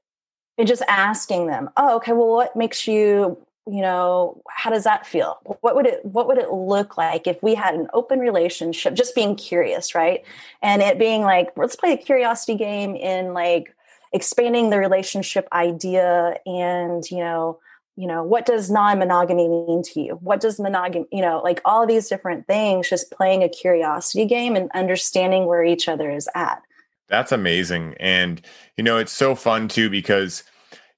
[0.59, 5.07] And just asking them, oh, okay, well, what makes you, you know, how does that
[5.07, 5.39] feel?
[5.61, 8.95] What would it what would it look like if we had an open relationship?
[8.95, 10.23] Just being curious, right?
[10.63, 13.75] And it being like, let's play a curiosity game in like
[14.13, 17.59] expanding the relationship idea and, you know,
[17.97, 20.19] you know what does non-monogamy mean to you?
[20.23, 24.57] What does monogamy you know like all these different things just playing a curiosity game
[24.57, 26.63] and understanding where each other is at.
[27.09, 28.41] That's amazing and
[28.77, 30.45] you know it's so fun too because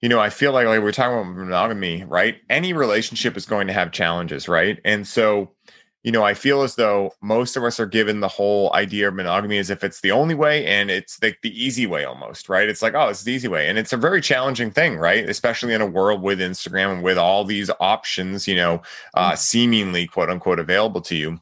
[0.01, 2.37] you know i feel like like we're talking about monogamy right?
[2.49, 4.79] Any relationship is going to have challenges right?
[4.85, 5.51] And so
[6.05, 9.15] you know, I feel as though most of us are given the whole idea of
[9.15, 12.69] monogamy as if it's the only way and it's like the easy way almost, right?
[12.69, 13.71] It's like, oh, it's the easy way.
[13.71, 15.27] And it's a very challenging thing, right?
[15.29, 18.83] Especially in a world with Instagram and with all these options, you know,
[19.15, 19.39] uh, mm.
[19.39, 21.41] seemingly quote unquote available to you.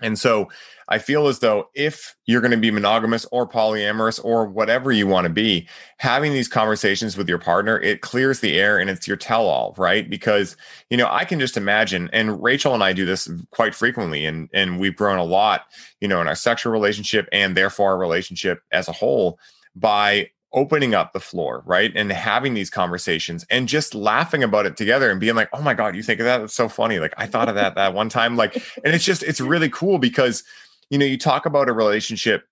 [0.00, 0.48] And so
[0.88, 5.06] I feel as though if you're going to be monogamous or polyamorous or whatever you
[5.06, 9.06] want to be, having these conversations with your partner, it clears the air and it's
[9.06, 10.08] your tell all, right?
[10.08, 10.56] Because,
[10.88, 14.48] you know, I can just imagine, and Rachel and I do this quite frequently, and,
[14.54, 15.62] and we've grown a lot,
[16.00, 19.38] you know, in our sexual relationship and therefore our relationship as a whole
[19.74, 21.92] by opening up the floor, right?
[21.94, 25.74] And having these conversations and just laughing about it together and being like, oh my
[25.74, 26.38] God, you think of that?
[26.38, 26.98] That's so funny.
[26.98, 28.36] Like I thought of that that one time.
[28.36, 30.42] Like, and it's just, it's really cool because
[30.90, 32.48] you know, you talk about a relationship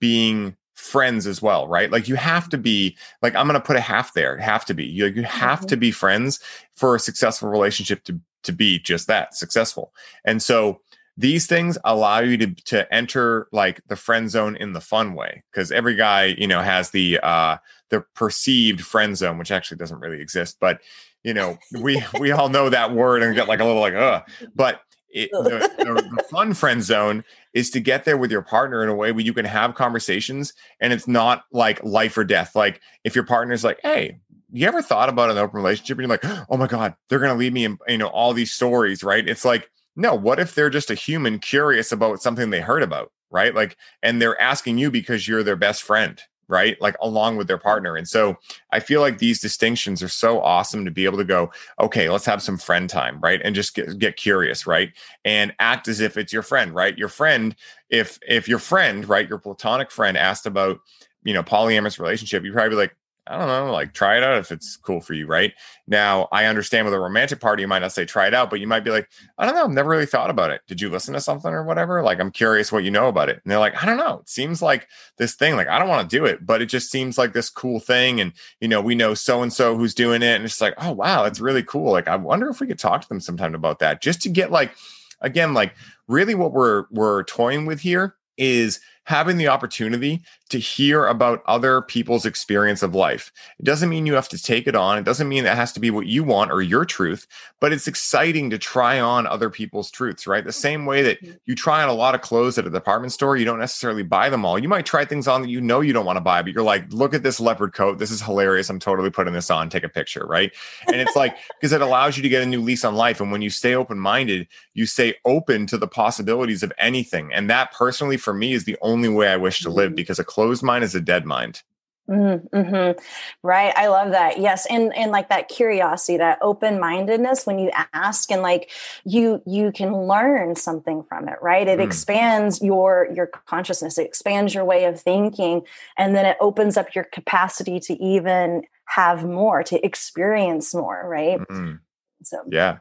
[0.00, 1.90] being friends as well, right?
[1.90, 4.36] Like you have to be like I'm going to put a half there.
[4.38, 4.84] Have to be.
[4.84, 5.66] You you have mm-hmm.
[5.68, 6.40] to be friends
[6.74, 9.92] for a successful relationship to to be just that successful.
[10.24, 10.80] And so
[11.16, 15.42] these things allow you to to enter like the friend zone in the fun way
[15.50, 17.56] because every guy you know has the uh
[17.90, 20.80] the perceived friend zone which actually doesn't really exist but
[21.24, 24.22] you know we we all know that word and get like a little like uh
[24.54, 27.24] but it, the, the, the, fun friend zone
[27.54, 30.52] is to get there with your partner in a way where you can have conversations
[30.78, 32.54] and it's not like life or death.
[32.54, 34.18] Like if your partner's like, hey,
[34.52, 37.32] you ever thought about an open relationship and you're like, oh my God, they're going
[37.32, 39.26] to leave me in, you know, all these stories, right?
[39.26, 43.10] It's like, no, what if they're just a human curious about something they heard about,
[43.30, 43.54] right?
[43.54, 46.80] Like, and they're asking you because you're their best friend, right?
[46.80, 47.96] Like along with their partner.
[47.96, 48.36] And so
[48.72, 52.26] I feel like these distinctions are so awesome to be able to go, okay, let's
[52.26, 53.40] have some friend time, right?
[53.42, 54.92] And just get, get curious, right?
[55.24, 56.96] And act as if it's your friend, right?
[56.96, 57.56] Your friend,
[57.90, 60.78] if if your friend, right, your platonic friend asked about,
[61.24, 62.96] you know, polyamorous relationship, you'd probably be like,
[63.28, 65.52] I don't know, like try it out if it's cool for you, right?
[65.88, 68.60] Now, I understand with a romantic party, you might not say try it out, but
[68.60, 70.60] you might be like, I don't know, I've never really thought about it.
[70.68, 72.02] Did you listen to something or whatever?
[72.02, 73.40] Like, I'm curious what you know about it.
[73.42, 74.20] And they're like, I don't know.
[74.20, 74.86] It seems like
[75.16, 77.50] this thing, like, I don't want to do it, but it just seems like this
[77.50, 78.20] cool thing.
[78.20, 80.36] And, you know, we know so and so who's doing it.
[80.36, 81.90] And it's like, oh, wow, that's really cool.
[81.90, 84.52] Like, I wonder if we could talk to them sometime about that just to get
[84.52, 84.72] like,
[85.20, 85.74] again, like
[86.06, 91.82] really what we're, we're toying with here is having the opportunity to hear about other
[91.82, 93.32] people's experience of life.
[93.58, 94.96] It doesn't mean you have to take it on.
[94.96, 97.26] It doesn't mean that has to be what you want or your truth,
[97.60, 100.44] but it's exciting to try on other people's truths, right?
[100.44, 101.34] The same way that mm-hmm.
[101.46, 104.30] you try on a lot of clothes at a department store, you don't necessarily buy
[104.30, 104.58] them all.
[104.58, 106.62] You might try things on that you know you don't want to buy, but you're
[106.62, 107.98] like, look at this leopard coat.
[107.98, 108.70] This is hilarious.
[108.70, 109.68] I'm totally putting this on.
[109.68, 110.52] Take a picture, right?
[110.86, 113.20] And it's like, because it allows you to get a new lease on life.
[113.20, 117.32] And when you stay open minded, you stay open to the possibilities of anything.
[117.32, 119.96] And that personally, for me, is the only way I wish to live mm-hmm.
[119.96, 121.62] because a closed mind is a dead mind.
[122.10, 123.00] Mm-hmm.
[123.42, 123.72] Right.
[123.74, 124.38] I love that.
[124.38, 124.66] Yes.
[124.68, 128.70] And, and like that curiosity, that open mindedness when you ask and like
[129.06, 131.66] you, you can learn something from it, right?
[131.66, 131.84] It mm.
[131.84, 135.62] expands your, your consciousness, it expands your way of thinking.
[135.96, 141.08] And then it opens up your capacity to even have more, to experience more.
[141.08, 141.40] Right.
[141.40, 141.76] Mm-hmm.
[142.24, 142.80] So, yeah.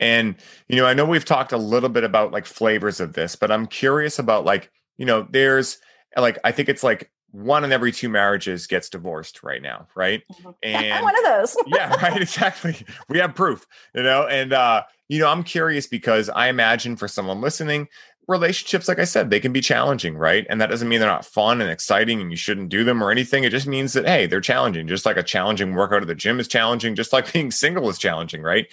[0.00, 0.34] And,
[0.66, 3.52] you know, I know we've talked a little bit about like flavors of this, but
[3.52, 5.78] I'm curious about like, you know, there's
[6.16, 10.22] like I think it's like one in every two marriages gets divorced right now, right?
[10.32, 10.50] Mm-hmm.
[10.62, 11.56] And one of those.
[11.66, 12.20] yeah, right.
[12.20, 12.76] Exactly.
[13.08, 17.08] We have proof, you know, and uh, you know, I'm curious because I imagine for
[17.08, 17.88] someone listening,
[18.28, 20.46] relationships, like I said, they can be challenging, right?
[20.48, 23.10] And that doesn't mean they're not fun and exciting and you shouldn't do them or
[23.10, 23.44] anything.
[23.44, 24.88] It just means that, hey, they're challenging.
[24.88, 27.98] Just like a challenging workout at the gym is challenging, just like being single is
[27.98, 28.66] challenging, right?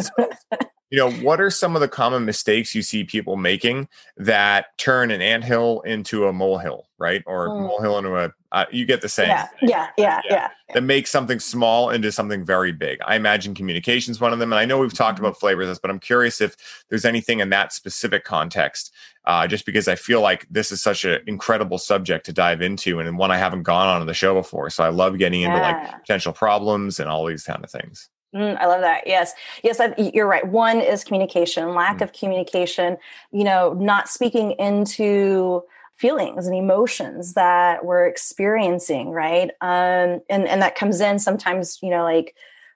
[0.00, 0.10] So
[0.90, 5.10] you know what are some of the common mistakes you see people making that turn
[5.10, 7.22] an anthill into a molehill right?
[7.26, 7.60] Or mm.
[7.60, 10.20] molehill into a uh, you get the same yeah, yeah, yeah yeah.
[10.30, 12.98] yeah that makes something small into something very big.
[13.06, 15.26] I imagine communication is one of them and i know we've talked mm-hmm.
[15.26, 16.56] about flavors but i'm curious if
[16.88, 18.92] there's anything in that specific context
[19.26, 22.98] uh, just because i feel like this is such an incredible subject to dive into
[23.00, 24.70] and one i haven't gone on the show before.
[24.70, 25.90] So i love getting into yeah.
[25.90, 29.06] like potential problems and all these kind of things Mm, I love that.
[29.06, 29.32] Yes.
[29.62, 30.46] Yes, I, you're right.
[30.46, 32.02] One is communication, lack mm.
[32.02, 32.98] of communication,
[33.32, 35.62] you know, not speaking into
[35.96, 39.50] feelings and emotions that we're experiencing, right?
[39.60, 42.34] Um, and, and that comes in sometimes, you know, like,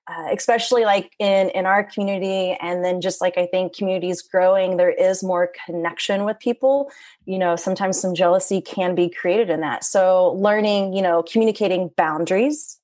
[0.09, 4.77] uh, especially like in in our community and then just like i think communities growing
[4.77, 6.91] there is more connection with people
[7.25, 11.88] you know sometimes some jealousy can be created in that so learning you know communicating
[11.97, 12.81] boundaries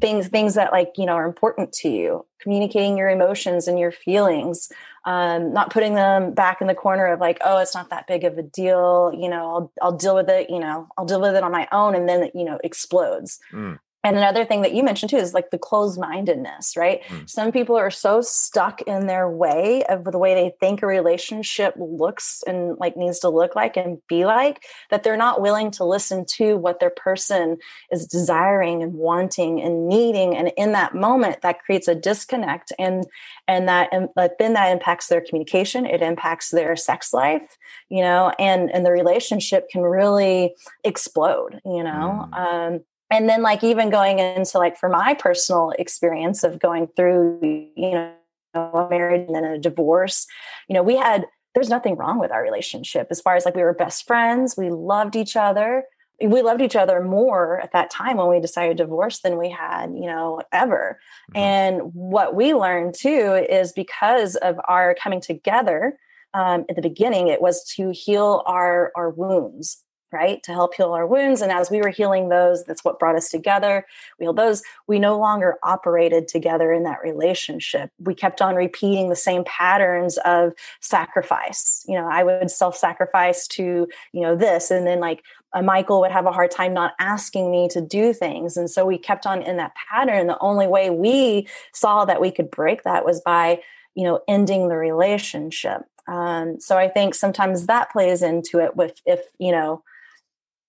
[0.00, 3.92] things things that like you know are important to you communicating your emotions and your
[3.92, 4.70] feelings
[5.04, 8.24] um, not putting them back in the corner of like oh it's not that big
[8.24, 11.34] of a deal you know i'll, I'll deal with it you know i'll deal with
[11.34, 13.78] it on my own and then you know explodes mm.
[14.04, 17.02] And another thing that you mentioned too is like the closed mindedness, right?
[17.08, 17.28] Mm.
[17.28, 21.74] Some people are so stuck in their way of the way they think a relationship
[21.76, 25.84] looks and like needs to look like and be like that they're not willing to
[25.84, 27.58] listen to what their person
[27.90, 30.36] is desiring and wanting and needing.
[30.36, 33.04] And in that moment, that creates a disconnect and
[33.48, 34.08] and that and
[34.38, 35.86] then that impacts their communication.
[35.86, 37.58] It impacts their sex life,
[37.88, 42.28] you know, and and the relationship can really explode, you know.
[42.32, 42.38] Mm.
[42.38, 42.80] Um,
[43.10, 47.38] and then like even going into like for my personal experience of going through
[47.76, 48.12] you know
[48.54, 50.26] a marriage and then a divorce
[50.68, 53.08] you know we had there's nothing wrong with our relationship.
[53.10, 55.84] As far as like we were best friends we loved each other.
[56.20, 59.50] We loved each other more at that time when we decided to divorce than we
[59.50, 61.00] had you know ever.
[61.30, 61.38] Mm-hmm.
[61.38, 65.98] and what we learned too is because of our coming together
[66.34, 70.42] um, at the beginning it was to heal our our wounds right?
[70.44, 71.42] To help heal our wounds.
[71.42, 73.86] And as we were healing those, that's what brought us together.
[74.18, 74.62] We healed those.
[74.86, 77.90] We no longer operated together in that relationship.
[77.98, 81.84] We kept on repeating the same patterns of sacrifice.
[81.86, 84.70] You know, I would self sacrifice to, you know, this.
[84.70, 88.12] And then like uh, Michael would have a hard time not asking me to do
[88.12, 88.56] things.
[88.56, 90.26] And so we kept on in that pattern.
[90.26, 93.60] The only way we saw that we could break that was by,
[93.94, 95.82] you know, ending the relationship.
[96.06, 99.82] Um, so I think sometimes that plays into it with if, you know,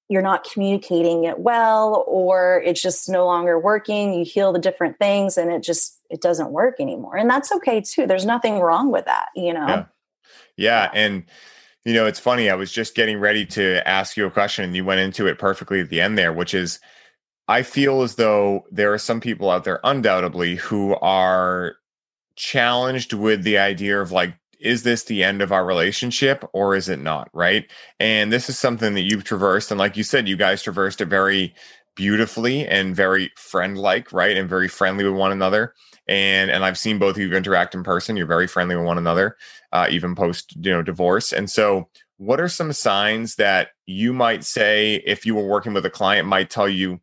[0.10, 4.97] you're not communicating it well or it's just no longer working you heal the different
[4.97, 8.91] things and it just it doesn't work anymore and that's okay too there's nothing wrong
[8.91, 9.86] with that you know yeah,
[10.57, 10.91] yeah.
[10.93, 11.26] and
[11.86, 12.49] you know, it's funny.
[12.49, 15.39] I was just getting ready to ask you a question and you went into it
[15.39, 16.80] perfectly at the end there, which is
[17.47, 21.78] I feel as though there are some people out there, undoubtedly, who are
[22.36, 26.89] challenged with the idea of like, is this the end of our relationship or is
[26.89, 27.30] it not?
[27.34, 27.70] Right.
[27.99, 29.72] And this is something that you've traversed.
[29.72, 31.53] And like you said, you guys traversed it very
[31.95, 34.38] beautifully and very friend like, right?
[34.38, 35.74] And very friendly with one another.
[36.07, 38.18] And and I've seen both of you interact in person.
[38.18, 39.38] You're very friendly with one another,
[39.72, 41.32] uh, even post you know divorce.
[41.34, 45.86] And so, what are some signs that you might say if you were working with
[45.86, 46.99] a client might tell you?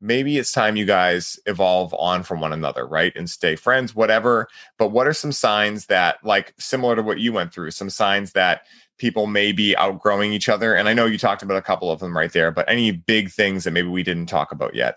[0.00, 3.12] Maybe it's time you guys evolve on from one another, right?
[3.14, 4.48] And stay friends, whatever.
[4.78, 8.32] But what are some signs that, like, similar to what you went through, some signs
[8.32, 8.62] that
[8.98, 10.74] people may be outgrowing each other?
[10.74, 13.30] And I know you talked about a couple of them right there, but any big
[13.30, 14.96] things that maybe we didn't talk about yet?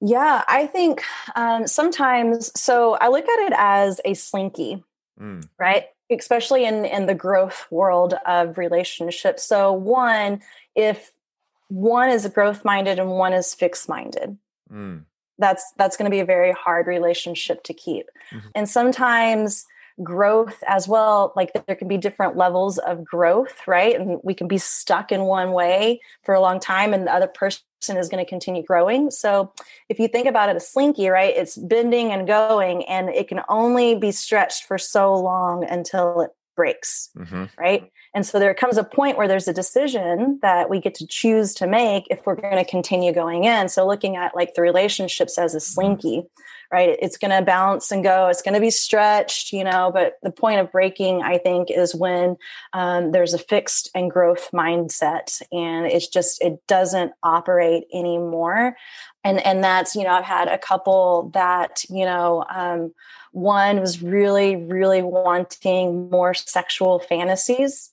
[0.00, 1.02] Yeah, I think
[1.34, 4.84] um, sometimes, so I look at it as a slinky,
[5.20, 5.44] mm.
[5.58, 5.86] right?
[6.08, 9.42] Especially in in the growth world of relationships.
[9.42, 10.40] So one,
[10.76, 11.10] if
[11.68, 14.36] one is growth minded and one is fixed minded.
[14.72, 15.04] Mm.
[15.38, 18.06] That's that's going to be a very hard relationship to keep.
[18.32, 18.48] Mm-hmm.
[18.54, 19.64] And sometimes
[20.02, 24.46] growth as well like there can be different levels of growth right and we can
[24.46, 27.60] be stuck in one way for a long time and the other person
[27.96, 29.52] is going to continue growing so
[29.88, 33.40] if you think about it a slinky right it's bending and going and it can
[33.48, 37.44] only be stretched for so long until it breaks mm-hmm.
[37.58, 41.06] right and so there comes a point where there's a decision that we get to
[41.06, 43.68] choose to make if we're going to continue going in.
[43.68, 46.24] So looking at like the relationships as a slinky,
[46.72, 46.96] right?
[47.00, 48.28] It's going to bounce and go.
[48.28, 49.90] It's going to be stretched, you know.
[49.92, 52.36] But the point of breaking, I think, is when
[52.72, 58.76] um, there's a fixed and growth mindset, and it's just it doesn't operate anymore.
[59.22, 62.44] And and that's you know I've had a couple that you know.
[62.48, 62.94] Um,
[63.32, 67.92] one was really, really wanting more sexual fantasies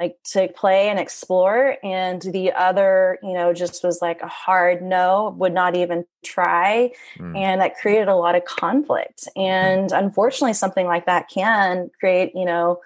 [0.00, 4.82] like to play and explore and the other you know just was like a hard
[4.82, 7.36] no would not even try mm.
[7.36, 12.44] and that created a lot of conflict and unfortunately something like that can create you
[12.44, 12.80] know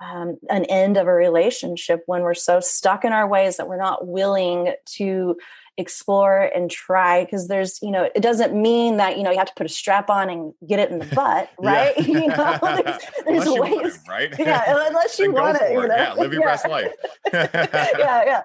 [0.00, 3.76] um, an end of a relationship when we're so stuck in our ways that we're
[3.76, 5.36] not willing to
[5.78, 9.46] explore and try because there's you know it doesn't mean that you know you have
[9.46, 12.98] to put a strap on and get it in the butt right you know there's,
[13.24, 15.94] there's ways it, right yeah unless you want it, it, you know?
[15.94, 16.48] yeah live your yeah.
[16.48, 16.92] best life
[17.32, 18.42] yeah yeah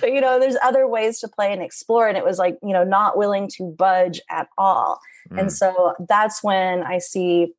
[0.00, 2.72] but you know there's other ways to play and explore and it was like you
[2.72, 4.98] know not willing to budge at all
[5.30, 5.38] mm.
[5.38, 7.52] and so that's when i see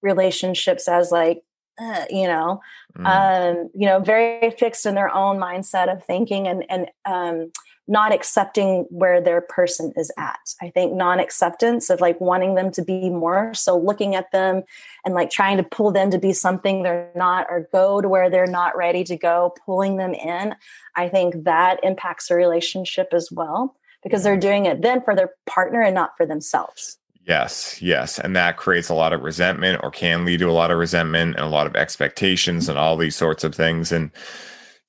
[0.00, 1.42] relationships as like
[1.78, 2.60] uh, you know,
[2.96, 3.06] mm.
[3.06, 7.50] um, you know, very fixed in their own mindset of thinking and and um,
[7.88, 10.38] not accepting where their person is at.
[10.60, 13.54] I think non-acceptance of like wanting them to be more.
[13.54, 14.62] So looking at them
[15.06, 18.28] and like trying to pull them to be something they're not or go to where
[18.28, 20.54] they're not ready to go, pulling them in.
[20.96, 25.30] I think that impacts a relationship as well because they're doing it then for their
[25.46, 26.97] partner and not for themselves.
[27.28, 28.18] Yes, yes.
[28.18, 31.36] And that creates a lot of resentment or can lead to a lot of resentment
[31.36, 33.92] and a lot of expectations and all these sorts of things.
[33.92, 34.10] And,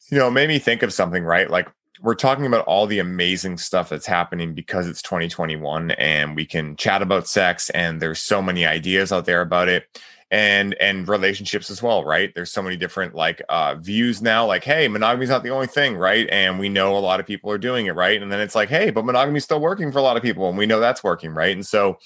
[0.09, 1.49] you know, it made me think of something, right?
[1.49, 1.67] Like
[2.01, 6.77] we're talking about all the amazing stuff that's happening because it's 2021 and we can
[6.77, 11.71] chat about sex and there's so many ideas out there about it and and relationships
[11.71, 15.41] as well right there's so many different like uh views now like hey monogamy's not
[15.41, 18.21] the only thing right and we know a lot of people are doing it right
[18.21, 20.57] and then it's like hey but monogamy's still working for a lot of people and
[20.57, 21.97] we know that's working right and so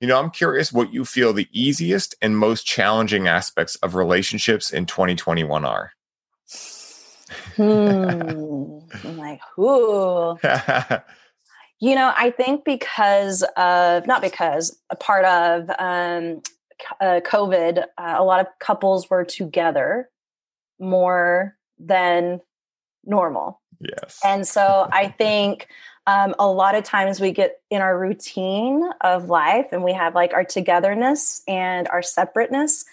[0.00, 4.70] you know, I'm curious what you feel the easiest and most challenging aspects of relationships
[4.70, 5.92] in 2021 are.
[7.56, 8.78] hmm.
[9.04, 10.38] I'm like, who?
[11.80, 16.42] you know, I think because of, not because, a part of um,
[17.00, 20.10] uh, COVID, uh, a lot of couples were together
[20.78, 22.40] more than
[23.04, 23.60] normal.
[23.80, 24.20] Yes.
[24.24, 25.68] And so I think
[26.06, 30.14] um, a lot of times we get in our routine of life and we have
[30.14, 32.84] like our togetherness and our separateness.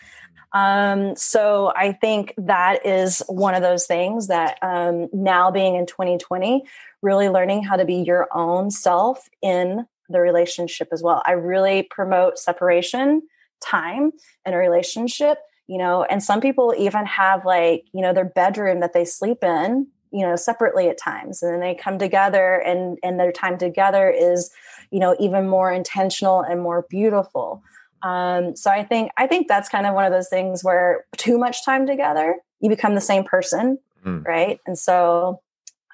[0.53, 5.86] Um, so I think that is one of those things that um, now being in
[5.86, 6.64] 2020,
[7.01, 11.24] really learning how to be your own self in the relationship as well.
[11.26, 13.24] I really promote separation
[13.61, 14.11] time
[14.45, 18.80] in a relationship, you know, and some people even have like, you know, their bedroom
[18.82, 22.97] that they sleep in you know separately at times and then they come together and
[23.03, 24.51] and their time together is
[24.91, 27.64] you know even more intentional and more beautiful.
[28.03, 31.38] Um, so i think i think that's kind of one of those things where too
[31.38, 34.26] much time together you become the same person mm.
[34.26, 34.59] right?
[34.66, 35.41] And so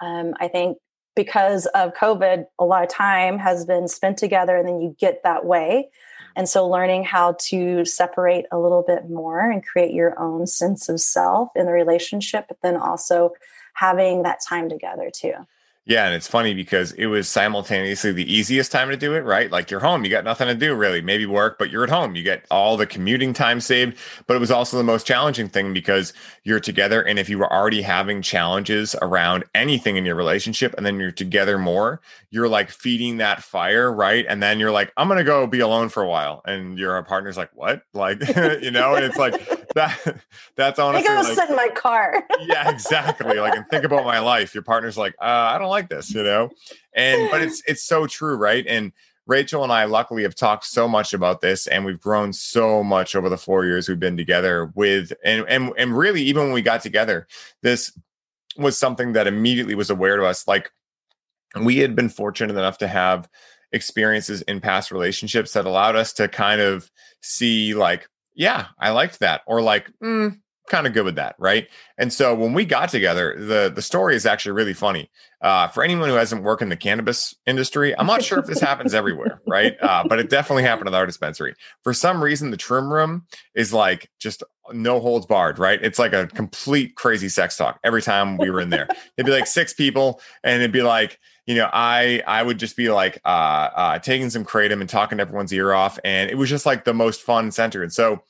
[0.01, 0.77] um, i think
[1.15, 5.21] because of covid a lot of time has been spent together and then you get
[5.23, 5.89] that way.
[6.35, 10.87] And so learning how to separate a little bit more and create your own sense
[10.87, 13.33] of self in the relationship, but then also
[13.73, 15.33] having that time together too.
[15.89, 19.49] Yeah, and it's funny because it was simultaneously the easiest time to do it, right?
[19.49, 22.15] Like you're home, you got nothing to do really, maybe work, but you're at home.
[22.15, 23.97] You get all the commuting time saved.
[24.27, 26.13] But it was also the most challenging thing because
[26.43, 27.01] you're together.
[27.01, 31.09] And if you were already having challenges around anything in your relationship and then you're
[31.09, 34.27] together more, you're like feeding that fire, right?
[34.29, 36.43] And then you're like, I'm going to go be alone for a while.
[36.45, 37.81] And your partner's like, what?
[37.95, 38.19] Like,
[38.61, 39.41] you know, and it's like,
[39.79, 40.21] that
[40.55, 41.07] that's honestly.
[41.07, 42.23] I go like, sit in my car.
[42.41, 43.39] yeah, exactly.
[43.39, 44.53] Like, and think about my life.
[44.53, 46.49] Your partner's like, uh, I don't like this, you know,
[46.93, 48.65] and but it's it's so true, right?
[48.67, 48.91] And
[49.25, 53.15] Rachel and I, luckily, have talked so much about this, and we've grown so much
[53.15, 54.71] over the four years we've been together.
[54.75, 57.27] With and and and really, even when we got together,
[57.61, 57.97] this
[58.57, 60.47] was something that immediately was aware to us.
[60.47, 60.71] Like
[61.61, 63.29] we had been fortunate enough to have
[63.71, 68.09] experiences in past relationships that allowed us to kind of see like
[68.39, 69.41] yeah, I liked that.
[69.45, 71.67] Or like, mm, kind of good with that, right?
[71.97, 75.11] And so when we got together, the the story is actually really funny.
[75.41, 78.61] Uh, for anyone who hasn't worked in the cannabis industry, I'm not sure if this
[78.61, 79.75] happens everywhere, right?
[79.81, 81.53] Uh, but it definitely happened at our dispensary.
[81.83, 83.25] For some reason, the trim room
[83.55, 85.83] is like just no holds barred, right?
[85.83, 88.87] It's like a complete crazy sex talk every time we were in there.
[89.17, 91.19] It'd be like six people, and it'd be like
[91.49, 93.27] you know, I I would just be like uh,
[93.75, 96.93] uh, taking some kratom and talking everyone's ear off, and it was just like the
[96.93, 97.81] most fun center.
[97.81, 98.21] And so,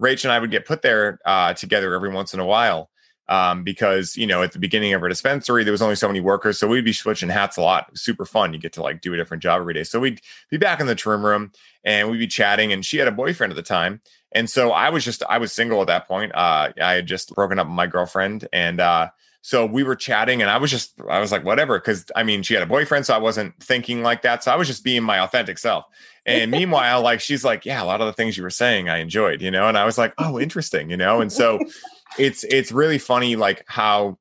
[0.00, 2.88] Rach and I would get put there uh, together every once in a while
[3.28, 6.22] um, because you know at the beginning of our dispensary there was only so many
[6.22, 7.90] workers, so we'd be switching hats a lot.
[7.98, 8.54] super fun.
[8.54, 9.84] You get to like do a different job every day.
[9.84, 11.52] So we'd be back in the trim room
[11.84, 12.72] and we'd be chatting.
[12.72, 14.00] And she had a boyfriend at the time,
[14.32, 16.34] and so I was just I was single at that point.
[16.34, 19.10] Uh, I had just broken up with my girlfriend, and uh,
[19.46, 21.78] so we were chatting and I was just, I was like, whatever.
[21.78, 23.04] Cause I mean, she had a boyfriend.
[23.04, 24.42] So I wasn't thinking like that.
[24.42, 25.84] So I was just being my authentic self.
[26.24, 29.00] And meanwhile, like, she's like, yeah, a lot of the things you were saying, I
[29.00, 29.68] enjoyed, you know?
[29.68, 31.20] And I was like, oh, interesting, you know?
[31.20, 31.58] And so
[32.18, 34.16] it's, it's really funny, like how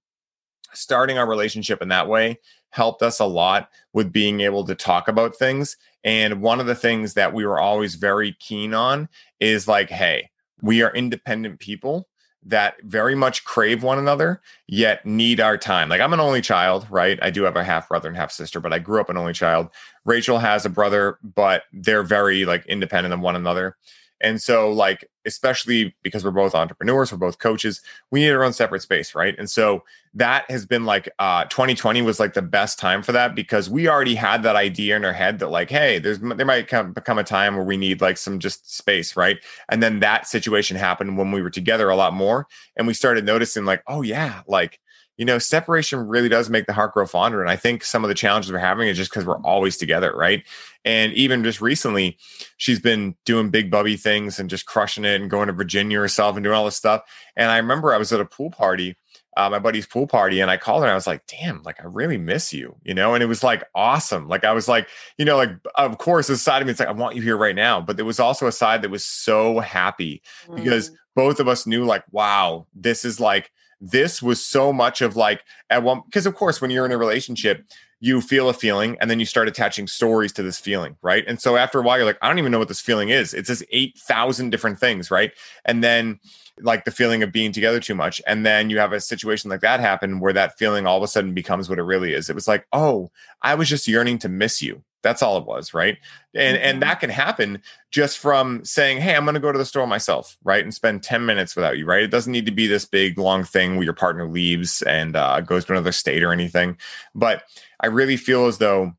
[0.73, 2.37] starting our relationship in that way
[2.71, 5.77] helped us a lot with being able to talk about things.
[6.03, 9.07] And one of the things that we were always very keen on
[9.39, 12.09] is like, hey, we are independent people
[12.45, 15.89] that very much crave one another yet need our time.
[15.89, 17.19] Like I'm an only child, right?
[17.21, 19.33] I do have a half brother and half sister, but I grew up an only
[19.33, 19.69] child.
[20.05, 23.77] Rachel has a brother, but they're very like independent of one another.
[24.21, 28.53] And so, like, especially because we're both entrepreneurs, we're both coaches, we need our own
[28.53, 29.35] separate space, right?
[29.37, 29.83] And so
[30.15, 33.87] that has been like uh 2020 was like the best time for that because we
[33.87, 37.17] already had that idea in our head that like, hey, there's there might come become
[37.17, 39.37] a time where we need like some just space, right?
[39.69, 43.25] And then that situation happened when we were together a lot more, and we started
[43.25, 44.79] noticing like, oh yeah, like
[45.17, 47.41] you know, separation really does make the heart grow fonder.
[47.41, 50.11] And I think some of the challenges we're having is just because we're always together,
[50.15, 50.43] right?
[50.85, 52.17] And even just recently,
[52.57, 56.35] she's been doing big bubby things and just crushing it and going to Virginia herself
[56.35, 57.03] and doing all this stuff.
[57.35, 58.97] And I remember I was at a pool party,
[59.37, 61.79] uh, my buddy's pool party, and I called her and I was like, damn, like
[61.79, 63.13] I really miss you, you know?
[63.13, 64.27] And it was like awesome.
[64.27, 64.87] Like I was like,
[65.17, 67.37] you know, like of course, the side of me, it's like, I want you here
[67.37, 67.79] right now.
[67.79, 70.55] But there was also a side that was so happy mm.
[70.55, 73.51] because both of us knew, like, wow, this is like,
[73.83, 76.97] this was so much of like at one because of course when you're in a
[76.97, 77.65] relationship
[77.99, 81.25] you feel a feeling and then you start attaching stories to this feeling right?
[81.27, 83.33] And so after a while you're like i don't even know what this feeling is.
[83.33, 85.33] It's this 8000 different things right?
[85.65, 86.19] And then
[86.61, 88.21] like the feeling of being together too much.
[88.25, 91.07] And then you have a situation like that happen where that feeling all of a
[91.07, 92.29] sudden becomes what it really is.
[92.29, 93.11] It was like oh
[93.41, 95.97] i was just yearning to miss you that's all it was, right?
[96.33, 96.65] And mm-hmm.
[96.65, 99.85] and that can happen just from saying, "Hey, I'm going to go to the store
[99.85, 102.03] myself," right, and spend 10 minutes without you, right?
[102.03, 105.41] It doesn't need to be this big long thing where your partner leaves and uh,
[105.41, 106.77] goes to another state or anything.
[107.13, 107.43] But
[107.79, 108.93] I really feel as though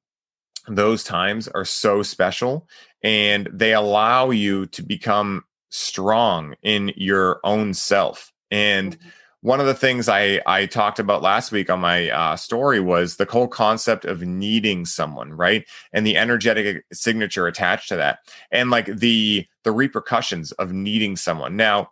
[0.69, 2.69] those times are so special
[3.03, 8.33] and they allow you to become strong in your own self.
[8.51, 9.09] And mm-hmm
[9.45, 13.17] one of the things I I talked about last week on my uh, story was
[13.17, 18.21] the whole concept of needing someone, right, and the energetic signature attached to that,
[18.51, 21.57] and like the the repercussions of needing someone.
[21.57, 21.91] Now,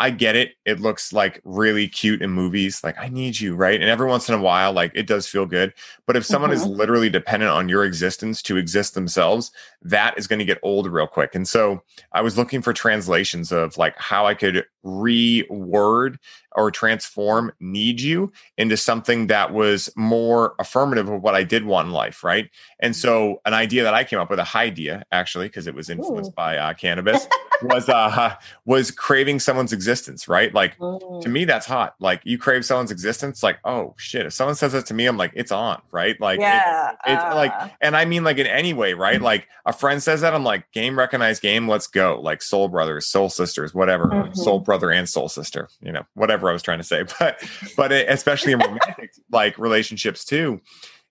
[0.00, 0.54] I get it.
[0.64, 2.82] It looks like really cute in movies.
[2.84, 3.80] Like, I need you, right?
[3.80, 5.74] And every once in a while, like it does feel good.
[6.06, 6.60] But if someone mm-hmm.
[6.60, 9.50] is literally dependent on your existence to exist themselves,
[9.82, 11.34] that is going to get old real quick.
[11.34, 11.82] And so
[12.12, 16.16] I was looking for translations of like how I could reword
[16.56, 21.86] or transform need you into something that was more affirmative of what I did want
[21.88, 22.50] in life, right?
[22.80, 25.74] And so an idea that I came up with, a high idea actually, because it
[25.74, 26.34] was influenced Ooh.
[26.34, 27.26] by uh, cannabis.
[27.62, 28.32] was uh
[28.66, 30.54] was craving someone's existence, right?
[30.54, 31.22] Like Mm.
[31.22, 31.94] to me, that's hot.
[31.98, 34.26] Like you crave someone's existence, like, oh shit.
[34.26, 36.20] If someone says that to me, I'm like, it's on, right?
[36.20, 39.20] Like it- yeah, it's like uh, and I mean like in any way, right?
[39.20, 42.20] Like a friend says that, I'm like, game recognized game, let's go.
[42.20, 44.06] Like soul brothers, soul sisters, whatever.
[44.06, 44.36] Mhm.
[44.36, 47.04] Soul brother and soul sister, you know, whatever I was trying to say.
[47.18, 47.42] But
[47.74, 50.60] but it, especially in romantic like relationships too,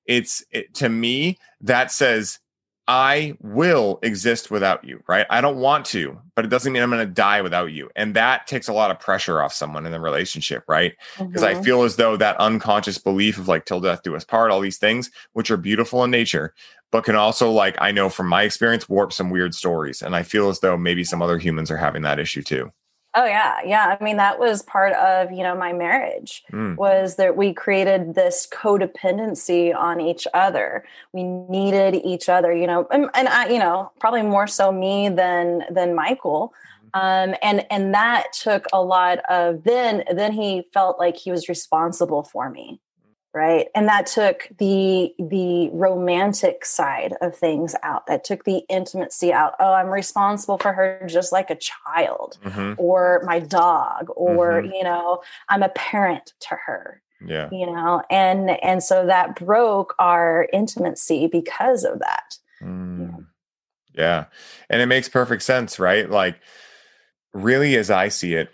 [0.05, 2.37] it's it, to me that says
[2.87, 5.25] I will exist without you, right?
[5.29, 7.89] I don't want to, but it doesn't mean I'm going to die without you.
[7.97, 10.93] And that takes a lot of pressure off someone in the relationship, right?
[11.17, 11.65] Because I mhm.
[11.65, 14.77] feel as though that unconscious belief of like till death do us part, all these
[14.77, 16.53] things, which are beautiful in nature,
[16.91, 20.01] but can also, like, I know from my experience, warp some weird stories.
[20.01, 22.71] And I feel as though maybe some other humans are having that issue too.
[23.17, 23.97] Oh yeah, yeah.
[23.99, 28.13] I mean, that was part of you know my marriage Mm, was that we created
[28.13, 30.85] this codependency on each other.
[31.13, 35.09] We needed each other, you know, and, and I, you know, probably more so me
[35.09, 36.53] than than Michael.
[36.93, 41.49] Um, and and that took a lot of then then he felt like he was
[41.49, 42.79] responsible for me
[43.37, 49.31] right and that took the the romantic side of things out that took the intimacy
[49.31, 54.63] out oh i'm responsible for her just like a child mhm, or my dog or
[54.63, 54.73] Mhm.
[54.73, 57.49] you know i'm a parent to her Yeah.
[57.51, 63.27] you know and and so that broke our intimacy because of that Mm,
[63.93, 64.25] yeah.
[64.67, 66.09] And it makes perfect sense, right?
[66.09, 66.39] Like,
[67.33, 68.49] really, as I see it,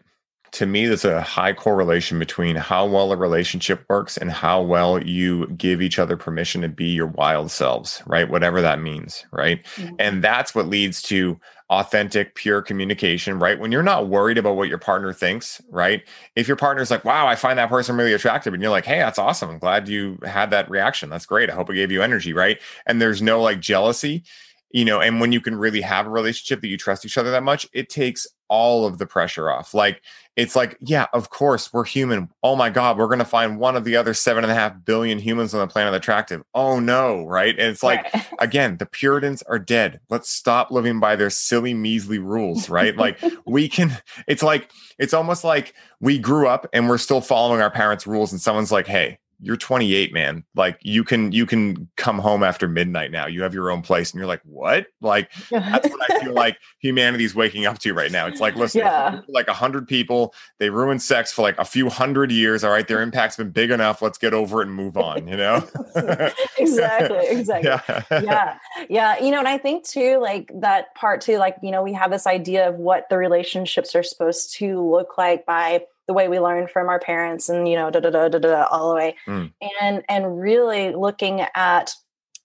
[0.54, 5.04] to me, there's a high correlation between how well a relationship works and how well
[5.04, 8.30] you give each other permission to be your wild selves, right?
[8.30, 9.64] Whatever that means, right?
[9.76, 9.96] Mm-hmm.
[9.98, 11.40] And that's what leads to
[11.72, 13.60] authentic, pure communication, right?
[13.60, 16.04] When you're not worried about what your partner thinks, right?
[16.36, 19.00] If your partner's like, wow, I find that person really attractive, and you're like, hey,
[19.00, 19.50] that's awesome.
[19.50, 21.10] I'm glad you had that reaction.
[21.10, 21.50] That's great.
[21.50, 22.60] I hope it gave you energy, right?
[22.86, 24.24] And there's no like jealousy,
[24.70, 27.32] you know, and when you can really have a relationship that you trust each other
[27.32, 29.74] that much, it takes all of the pressure off.
[29.74, 30.04] Like,
[30.36, 32.30] it's like, yeah, of course, we're human.
[32.44, 34.74] Oh my God, we're going to find one of the other seven and a half
[34.86, 36.44] billion humans on the planet attractive.
[36.54, 37.58] Oh no, right?
[37.58, 38.26] And it's like, Right.
[38.40, 40.00] again, the Puritans are dead.
[40.10, 42.96] Let's stop living by their silly, measly rules, right?
[42.96, 43.98] like we can,
[44.28, 48.32] it's like, it's almost like we grew up and we're still following our parents' rules,
[48.32, 50.44] and someone's like, hey, you're 28, man.
[50.56, 53.28] Like you can you can come home after midnight now.
[53.28, 54.88] You have your own place, and you're like, what?
[55.02, 58.28] Like that's what I feel like humanity's waking up to right now.
[58.28, 59.22] It's like, listen, Yeah.
[59.28, 62.64] like a hundred people, they ruined sex for like a few hundred years.
[62.64, 64.02] All right, their impact's been big enough.
[64.02, 65.28] Let's get over it and move on.
[65.28, 65.68] You know?
[66.58, 68.22] exactly exactly yeah.
[68.22, 68.58] yeah
[68.90, 71.94] yeah you know and i think too like that part too like you know we
[71.94, 76.28] have this idea of what the relationships are supposed to look like by the way
[76.28, 78.96] we learn from our parents and you know da da da da da all the
[78.96, 79.52] way Mm.
[79.82, 81.94] and and really looking at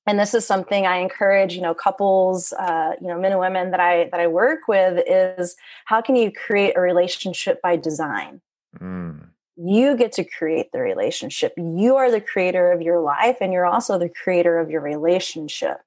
[0.06, 3.70] and this is something i encourage you know couples uh, you know men and women
[3.72, 5.56] that i that i work with is
[5.86, 8.40] how can you create a relationship by design
[8.80, 11.52] Mm, you get to create the relationship.
[11.56, 15.78] You are the creator of your life, and you're also the creator of your relationship.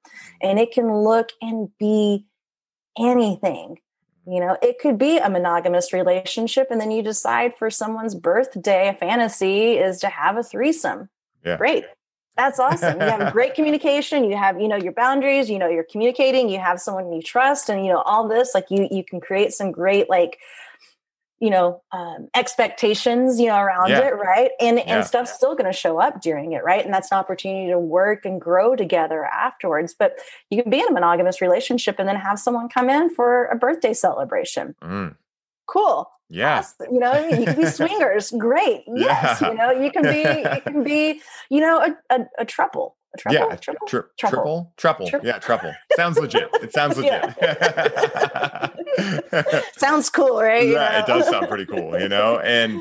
[0.42, 2.26] And it can look and be
[2.98, 3.78] anything.
[4.26, 8.88] You know, it could be a monogamous relationship, and then you decide for someone's birthday,
[8.88, 11.08] a fantasy is to have a threesome.
[11.44, 11.56] Yeah.
[11.56, 11.84] Great.
[12.36, 13.00] That's awesome.
[13.00, 14.24] You have great communication.
[14.24, 17.68] You have, you know, your boundaries, you know, you're communicating, you have someone you trust,
[17.68, 20.38] and you know, all this, like you you can create some great like
[21.42, 24.06] you know um, expectations you know around Yeah.
[24.06, 24.84] it right and Yeah.
[24.98, 27.78] and stuff's still going to show up during it right and that's an opportunity to
[27.80, 30.18] work and grow together afterwards but
[30.50, 33.56] you can be in a monogamous relationship and then have someone come in for a
[33.56, 35.14] birthday celebration mm,
[35.66, 36.58] cool yeah.
[36.60, 36.94] Awesome.
[36.94, 39.48] you know i mean you can be swingers great yes Yeah.
[39.50, 40.22] you know you can be
[40.54, 41.20] you can be
[41.50, 42.76] you know a, a, a a
[43.18, 44.72] triple Yeah, triple Tri- Triple.
[44.76, 45.72] triple, triple, yeah, triple.
[45.96, 46.48] Sounds legit.
[46.62, 47.22] It sounds legit.
[49.78, 52.38] sounds cool right yeah, it does sound pretty cool, you know.
[52.38, 52.78] And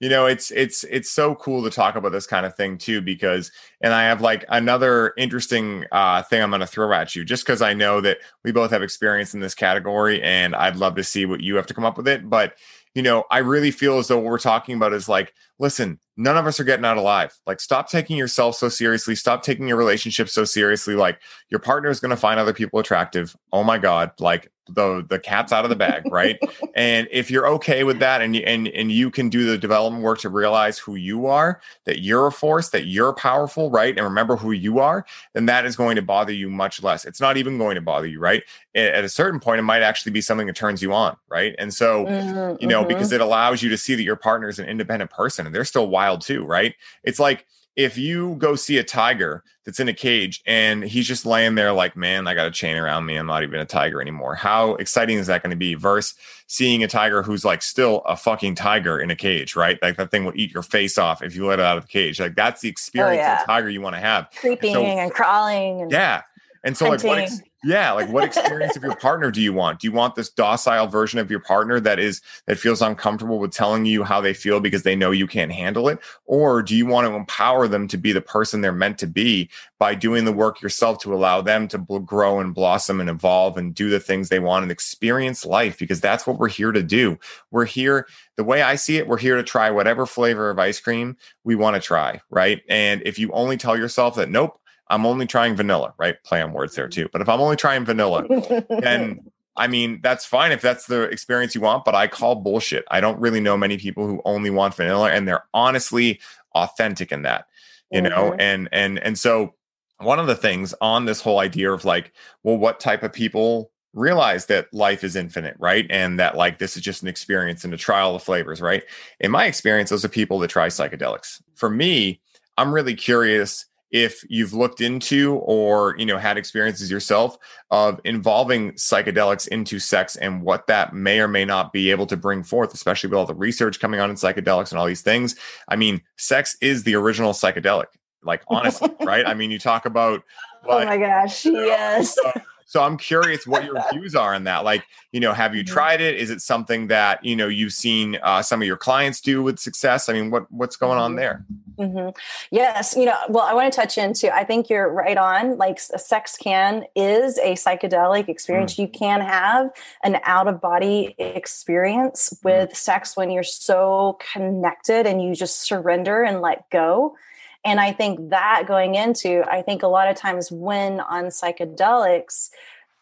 [0.00, 3.00] you know, it's it's it's so cool to talk about this kind of thing too,
[3.00, 7.24] because and I have like another interesting uh, thing I'm going to throw at you,
[7.24, 10.96] just because I know that we both have experience in this category, and I'd love
[10.96, 12.28] to see what you have to come up with it.
[12.28, 12.54] But
[12.94, 16.36] you know, I really feel as though what we're talking about is like, listen, none
[16.36, 17.36] of us are getting out alive.
[17.46, 19.16] Like, stop taking yourself so seriously.
[19.16, 20.94] Stop taking your relationship so seriously.
[20.94, 21.20] Like,
[21.50, 23.36] your partner is going to find other people attractive.
[23.52, 24.12] Oh my God.
[24.20, 26.38] Like, the the cat's out of the bag, right?
[26.74, 30.02] and if you're okay with that and you and and you can do the development
[30.02, 33.96] work to realize who you are, that you're a force, that you're powerful, right?
[33.96, 35.04] And remember who you are,
[35.34, 37.04] then that is going to bother you much less.
[37.04, 38.42] It's not even going to bother you, right?
[38.74, 41.54] At a certain point, it might actually be something that turns you on, right?
[41.58, 42.86] And so Mhm, you know, mhm.
[42.86, 45.64] because it allows you to see that your partner is an independent person and they're
[45.64, 46.74] still wild too, right?
[47.02, 47.46] It's like
[47.76, 51.72] if you go see a tiger that's in a cage and he's just laying there
[51.72, 53.16] like, man, I got a chain around me.
[53.16, 54.34] I'm not even a tiger anymore.
[54.34, 56.14] How exciting is that going to be versus
[56.46, 59.78] seeing a tiger who's like still a fucking tiger in a cage, right?
[59.82, 61.88] Like that thing will eat your face off if you let it out of the
[61.88, 62.20] cage.
[62.20, 63.40] Like that's the oh, experience oh, yeah.
[63.40, 64.28] of tiger you want to have.
[64.36, 65.82] Creeping so, and crawling.
[65.82, 66.22] And yeah.
[66.62, 67.10] And so, hunting.
[67.10, 69.80] like, what ex- yeah, like, what experience of your partner do you want?
[69.80, 73.52] Do you want this docile version of your partner that is that feels uncomfortable with
[73.52, 76.86] telling you how they feel because they know you can't handle it, or do you
[76.86, 79.48] want to empower them to be the person they're meant to be
[79.78, 83.56] by doing the work yourself to allow them to bl- grow and blossom and evolve
[83.56, 85.78] and do the things they want and experience life?
[85.78, 87.18] Because that's what we're here to do.
[87.50, 88.06] We're here.
[88.36, 91.54] The way I see it, we're here to try whatever flavor of ice cream we
[91.54, 92.62] want to try, right?
[92.68, 96.22] And if you only tell yourself that, nope, I'm only trying vanilla, right?
[96.24, 97.08] Play on words there too.
[97.12, 98.26] But if I'm only trying vanilla,
[98.68, 99.20] then
[99.56, 102.84] I mean, that's fine if that's the experience you want, but I call bullshit.
[102.90, 106.20] I don't really know many people who only want vanilla and they're honestly
[106.54, 107.46] authentic in that,
[107.90, 108.08] you mm-hmm.
[108.10, 108.34] know?
[108.38, 109.54] And and and so
[109.98, 112.12] one of the things on this whole idea of like,
[112.42, 115.86] well, what type of people realize that life is infinite, right?
[115.88, 118.82] And that like this is just an experience and a trial of flavors, right?
[119.20, 121.40] In my experience, those are people that try psychedelics.
[121.54, 122.20] For me,
[122.58, 127.38] I'm really curious if you've looked into or you know had experiences yourself
[127.70, 132.16] of involving psychedelics into sex and what that may or may not be able to
[132.16, 135.36] bring forth especially with all the research coming on in psychedelics and all these things.
[135.68, 137.86] I mean sex is the original psychedelic
[138.24, 139.26] like honestly right?
[139.26, 140.24] I mean you talk about
[140.66, 142.18] like, oh my gosh yes.
[142.26, 142.32] Uh,
[142.66, 144.64] so I'm curious what your views are on that.
[144.64, 145.72] Like, you know, have you mm-hmm.
[145.72, 146.16] tried it?
[146.16, 149.58] Is it something that you know you've seen uh, some of your clients do with
[149.58, 150.08] success?
[150.08, 151.18] I mean, what what's going on mm-hmm.
[151.18, 151.44] there?
[151.78, 152.10] Mm-hmm.
[152.50, 154.34] Yes, you know, well, I want to touch into.
[154.34, 155.56] I think you're right on.
[155.56, 158.74] Like, sex can is a psychedelic experience.
[158.74, 158.78] Mm.
[158.78, 159.70] You can have
[160.02, 162.44] an out of body experience mm.
[162.44, 162.76] with mm.
[162.76, 167.16] sex when you're so connected and you just surrender and let go.
[167.64, 172.50] And I think that going into, I think a lot of times when on psychedelics,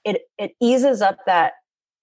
[0.05, 1.55] it it eases up that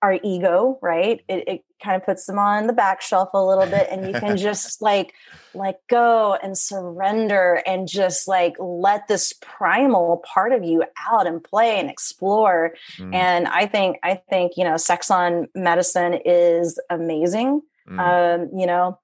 [0.02, 1.22] our ego, right?
[1.28, 4.20] It, it kind of puts them on the back shelf a little bit, and you
[4.20, 5.14] can just like
[5.54, 11.44] let go and surrender and just like let this primal part of you out and
[11.44, 12.76] play and explore.
[12.98, 13.14] Mm.
[13.14, 17.62] And I think I think you know, sex on medicine is amazing.
[17.90, 18.00] Mm.
[18.00, 19.00] Um, you know,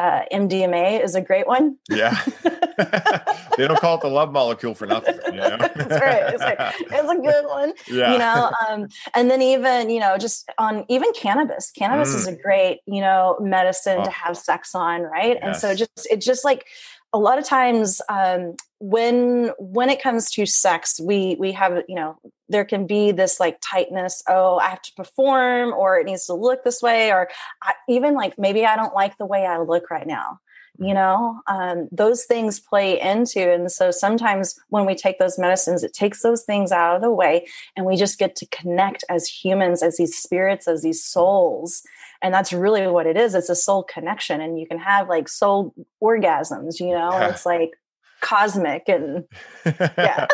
[0.00, 1.76] uh, MDMA is a great one.
[1.90, 2.18] Yeah.
[3.56, 5.18] they don't call it the love molecule for nothing.
[5.26, 5.56] You know?
[5.58, 6.34] That's right.
[6.34, 6.74] It's, right.
[6.80, 7.74] it's a good one.
[7.86, 8.12] Yeah.
[8.12, 11.70] You know, um, and then even, you know, just on even cannabis.
[11.70, 12.16] Cannabis mm.
[12.16, 14.04] is a great, you know, medicine oh.
[14.04, 15.36] to have sex on, right?
[15.36, 15.42] Yes.
[15.42, 16.66] And so just it's just like
[17.12, 21.94] a lot of times um, when when it comes to sex we we have you
[21.94, 22.16] know
[22.48, 26.34] there can be this like tightness oh i have to perform or it needs to
[26.34, 27.28] look this way or
[27.62, 30.38] I, even like maybe i don't like the way i look right now
[30.78, 31.42] you know?
[31.46, 36.22] Um, those things play into and so sometimes when we take those medicines it takes
[36.22, 37.46] those things out of the way
[37.76, 41.82] and we just get to connect as humans as these spirits as these souls
[42.22, 45.28] and that's really what it is it's a soul connection and you can have like
[45.28, 47.70] soul orgasms you know it's like
[48.20, 49.24] cosmic and
[49.64, 50.26] yeah.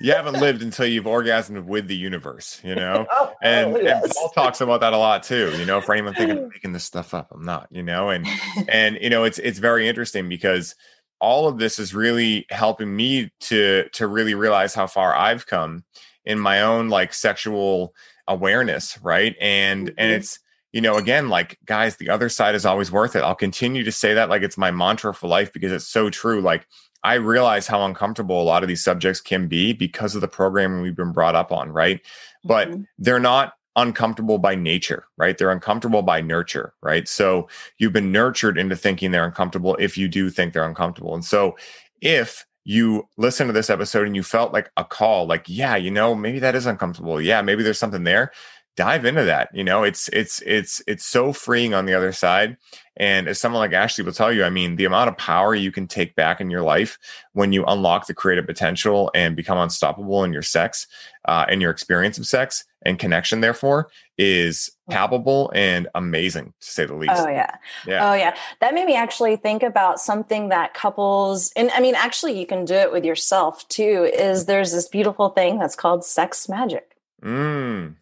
[0.00, 3.06] You haven't lived until you've orgasmed with the universe you know?
[3.12, 4.04] Oh, and, oh, yes.
[4.04, 6.72] and paul talks about that a lot too you know for anyone thinking i'm making
[6.72, 8.10] this stuff up i'm not you know?
[8.10, 8.26] And
[8.68, 10.74] and you know it's it's very interesting because
[11.20, 15.84] all of this is really helping me to to really realize how far i've come
[16.24, 17.92] in my own like sexual
[18.28, 19.34] awareness right?
[19.40, 19.94] And mm-hmm.
[19.98, 20.38] and it's
[20.72, 23.22] you know, again, like guys, the other side is always worth it.
[23.22, 26.40] I'll continue to say that like it's my mantra for life because it's so true.
[26.40, 26.66] Like
[27.04, 30.80] I realize how uncomfortable a lot of these subjects can be because of the programming
[30.80, 32.00] we've been brought up on, right?
[32.44, 32.82] But mm-hmm.
[32.98, 35.36] they're not uncomfortable by nature, right?
[35.36, 37.06] They're uncomfortable by nurture, right?
[37.06, 37.48] So
[37.78, 41.14] you've been nurtured into thinking they're uncomfortable if you do think they're uncomfortable.
[41.14, 41.56] And so
[42.00, 45.90] if you listen to this episode and you felt like a call, like, yeah, you
[45.90, 47.20] know, maybe that is uncomfortable.
[47.20, 48.32] Yeah, maybe there's something there
[48.76, 49.82] dive into that you know?
[49.82, 52.56] It's it's it's it's so freeing on the other side.
[52.96, 55.72] And as someone like ashley will tell you i mean the amount of power you
[55.72, 56.98] can take back in your life
[57.32, 60.86] when you unlock the creative potential and become unstoppable in your sex
[61.24, 66.84] uh, and your experience of sex and connection therefore is palpable and amazing to say
[66.84, 67.14] the least.
[67.16, 67.56] Oh yeah.
[67.86, 68.10] Yeah.
[68.10, 68.36] Oh yeah.
[68.60, 72.64] That made me actually think about something that couples and i mean actually you can
[72.64, 76.91] do it with yourself too is there's this beautiful thing that's called sex magic
[77.22, 77.94] Mm.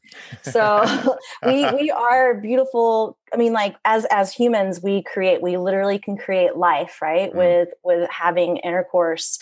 [0.43, 0.85] so
[1.47, 3.19] we we are beautiful.
[3.33, 5.43] I mean, like as as humans, we create.
[5.43, 7.31] We literally can create life, right?
[7.33, 7.37] Mm.
[7.37, 9.39] With with having intercourse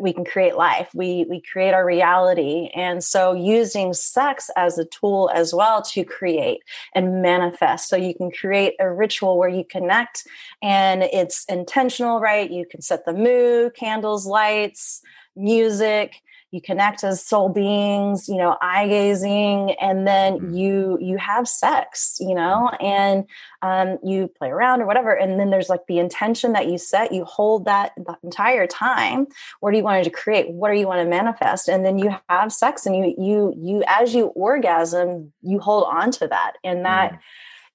[0.00, 4.84] we can create life we we create our reality and so using sex as a
[4.84, 6.58] tool as well to create
[6.94, 10.24] and manifest so you can create a ritual where you connect
[10.62, 15.00] and it's intentional right you can set the mood candles lights
[15.36, 16.16] music
[16.50, 20.54] you connect as soul beings you know eye gazing and then mm-hmm.
[20.54, 23.24] you you have sex you know and
[23.62, 27.12] um, you play around or whatever and then there's like the intention that you set
[27.12, 29.26] you hold that the entire time.
[29.60, 30.50] What do you want to create?
[30.50, 31.68] What do you want to manifest?
[31.68, 36.10] And then you have sex and you you you as you orgasm you hold on
[36.12, 37.18] to that and that mm.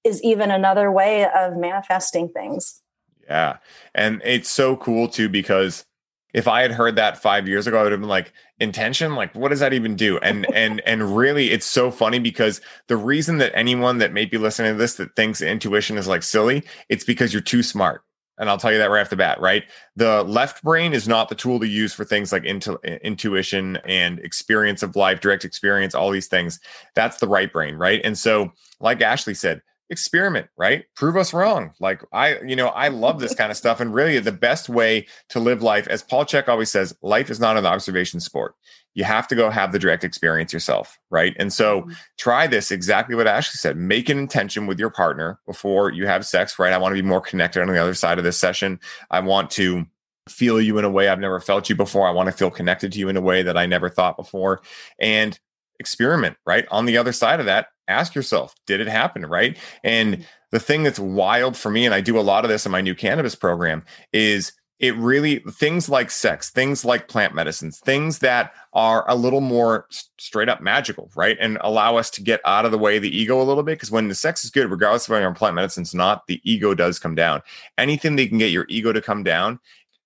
[0.03, 2.82] is even another way of manifesting things.
[3.28, 3.57] Yeah
[3.93, 5.86] and it's so cool too because
[6.34, 9.34] if I had heard that five years ago, I would have been like, intention, like
[9.36, 10.17] what does that even do?
[10.19, 14.38] And and and really, it's so funny because the reason that anyone that may be
[14.38, 18.03] listening to this that thinks intuition is like silly, it's because you're too smart.
[18.38, 19.65] And I'll tell you that right off the bat, right?
[19.97, 24.17] The left brain is not the tool to use for things like intu- intuition and
[24.19, 26.59] experience of life, direct experience, all these things.
[26.95, 28.01] That's the right brain, right?
[28.03, 29.61] And so, like Ashley said,
[29.92, 30.86] experiment, right?
[30.96, 31.74] Prove us wrong.
[31.80, 33.80] Like I, you know, I love this kind of stuff.
[33.80, 37.39] And really the best way to live life, as Paul Chek always says, life is
[37.39, 38.56] not an observation sport.
[38.94, 41.36] You have to go have the direct experience yourself, right?
[41.38, 41.92] And so mm-hmm.
[42.18, 43.78] try this exactly what Ashley said.
[43.78, 46.74] Make an intention with your partner before you have sex, right?
[46.74, 48.80] I want to be more connected on the other side of this session.
[49.10, 49.86] I want to
[50.30, 52.08] feel you in a way I've never felt you before.
[52.08, 54.62] I want to feel connected to you in a way that I never thought before.
[55.00, 55.38] And
[55.82, 56.65] experiment, right?
[56.71, 59.57] On the other side of that, ask yourself, did it happen, right?
[59.84, 60.23] And mm-hmm.
[60.51, 62.79] the thing that's wild for me, and I do a lot of this in my
[62.79, 68.51] new cannabis program, is it really things like sex, things like plant medicines, things that
[68.73, 69.86] are a little more
[70.17, 71.38] straight up magical, right?
[71.39, 73.73] And allow us to get out of the way of the ego a little bit.
[73.77, 76.73] Because when the sex is good, regardless of whether our plant medicine's not, the ego
[76.73, 77.43] does come down.
[77.77, 79.59] Anything that can get your ego to come down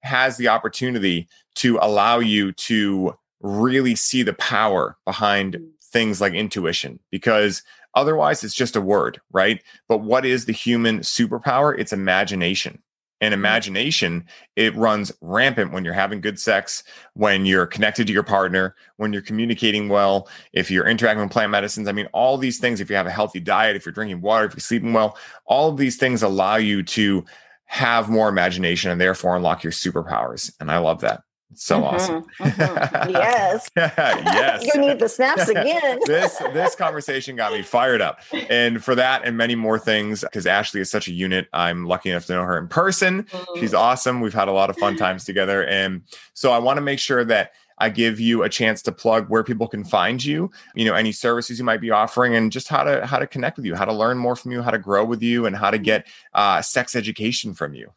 [0.03, 5.68] has the opportunity to allow you to really see the power behind mm.
[5.82, 7.64] things like intuition because
[7.94, 9.62] otherwise it's just a word, right?
[9.88, 11.78] But what is the human superpower?
[11.78, 12.82] It's imagination.
[13.22, 13.38] And mm.
[13.38, 14.26] imagination,
[14.56, 16.84] it runs rampant when you're having good sex,
[17.14, 21.52] when you're connected to your partner, when you're communicating well, if you're interacting with plant
[21.52, 21.88] medicines.
[21.88, 24.46] I mean, all these things, if you have a healthy diet, if you're drinking water,
[24.46, 27.24] if you're sleeping well, all of these things allow you to
[27.66, 30.52] have more imagination and therefore unlock your superpowers.
[30.60, 31.22] And I love that.
[31.54, 32.24] So mm-hmm, awesome.
[32.39, 33.10] Mm-hmm.
[33.16, 33.70] Yes.
[33.78, 34.66] yes.
[34.66, 36.00] you need the snaps again.
[36.06, 38.20] this this conversation got me fired up.
[38.50, 41.48] And for that and many more things, because Ashley is such a unit.
[41.54, 43.24] I'm lucky enough to know her in person.
[43.24, 43.60] Mm-hmm.
[43.60, 44.22] She's awesome.
[44.22, 45.66] We've had a lot of fun times together.
[45.66, 46.02] And
[46.34, 49.43] so I want to make sure that I give you a chance to plug where
[49.43, 52.84] people can find you, you know, any services you might be offering and just how
[52.84, 55.04] to how to connect with you, how to learn more from you, how to grow
[55.04, 57.91] with you and how to get uh, sex education from you.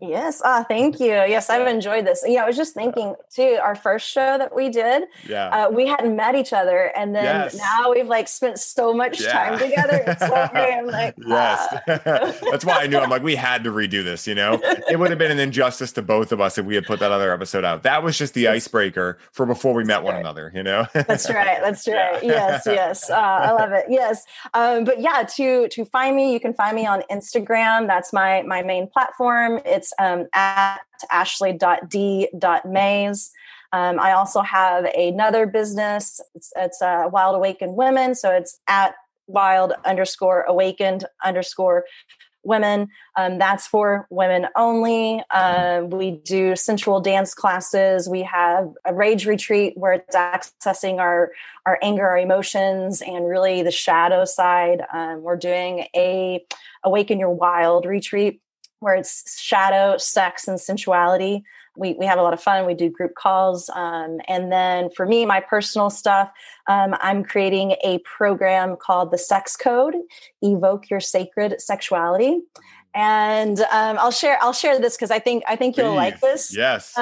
[0.00, 0.40] Yes.
[0.44, 1.06] Uh, thank you.
[1.06, 2.24] Yes, I've enjoyed this.
[2.26, 5.48] Yeah, I was just thinking too, our first show that we did, yeah.
[5.48, 6.92] Uh, we hadn't met each other.
[6.96, 7.56] And then yes.
[7.56, 9.32] now we've like spent so much yeah.
[9.32, 10.04] time together.
[10.06, 10.74] It's so great.
[10.74, 11.68] I'm like, yes.
[11.72, 12.34] Ah.
[12.50, 15.10] That's why I knew I'm like, we had to redo this, you know, it would
[15.10, 17.64] have been an injustice to both of us if we had put that other episode
[17.64, 17.82] out.
[17.82, 20.20] That was just the icebreaker for before we met that's one right.
[20.20, 20.86] another, you know?
[20.92, 21.58] that's right.
[21.60, 22.22] That's right.
[22.22, 23.10] Yes, yes.
[23.10, 23.86] Uh, I love it.
[23.88, 24.24] Yes.
[24.54, 27.86] Um, but yeah, to to find me, you can find me on Instagram.
[27.86, 29.41] That's my my main platform.
[29.64, 30.78] It's um, at
[31.10, 31.60] ashley.d.mays.
[33.74, 36.20] Um, I also have another business.
[36.34, 38.14] It's, it's uh, Wild Awakened Women.
[38.14, 38.94] So it's at
[39.26, 41.84] wild underscore awakened underscore
[42.44, 42.88] women.
[43.16, 45.22] Um, that's for women only.
[45.30, 48.08] Uh, we do sensual dance classes.
[48.08, 51.30] We have a rage retreat where it's accessing our
[51.66, 54.82] our anger, our emotions, and really the shadow side.
[54.92, 56.44] Um, we're doing a
[56.84, 58.40] awaken your wild retreat
[58.82, 61.42] where it's shadow, sex, and sensuality
[61.76, 62.66] we, we have a lot of fun.
[62.66, 63.70] We do group calls.
[63.70, 66.30] Um, and then for me, my personal stuff,
[66.66, 69.94] um, I'm creating a program called the Sex Code
[70.42, 72.40] Evoke Your Sacred Sexuality.
[72.94, 75.96] And um, I'll share I'll share this because I think I think you'll Please.
[75.96, 76.54] like this.
[76.54, 76.92] Yes.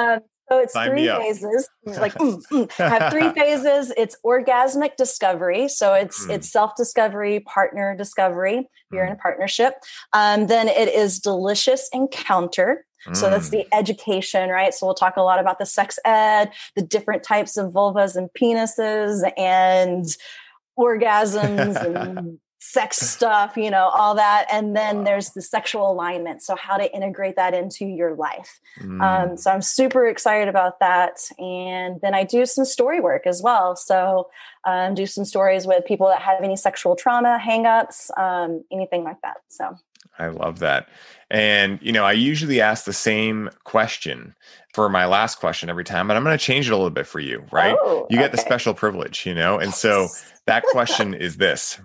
[0.49, 1.69] So it's Sign three phases.
[1.85, 2.71] like mm, mm.
[2.73, 3.93] have three phases.
[3.97, 5.67] It's orgasmic discovery.
[5.67, 6.35] So it's mm.
[6.35, 8.69] it's self discovery, partner discovery.
[8.91, 9.19] You're in a mm.
[9.19, 9.75] partnership.
[10.13, 12.85] Um, then it is delicious encounter.
[13.13, 13.51] So that's mm.
[13.51, 14.73] the education, right?
[14.75, 18.29] So we'll talk a lot about the sex ed, the different types of vulvas and
[18.39, 20.05] penises and
[20.77, 21.75] orgasms
[22.17, 24.45] and sex stuff, you know, all that.
[24.51, 25.03] And then wow.
[25.03, 26.43] there's the sexual alignment.
[26.43, 28.61] So how to integrate that into your life.
[28.79, 29.01] Mm.
[29.01, 31.19] Um, so I'm super excited about that.
[31.39, 33.75] And then I do some story work as well.
[33.75, 34.29] So
[34.63, 39.19] um, do some stories with people that have any sexual trauma, hangups, um, anything like
[39.23, 39.37] that.
[39.47, 39.75] So
[40.19, 40.87] I love that.
[41.31, 44.35] And, you know, I usually ask the same question
[44.75, 47.07] for my last question every time, but I'm going to change it a little bit
[47.07, 47.75] for you, right?
[47.79, 48.35] Oh, you get okay.
[48.35, 49.57] the special privilege, you know?
[49.57, 50.09] And so
[50.45, 51.79] that question is this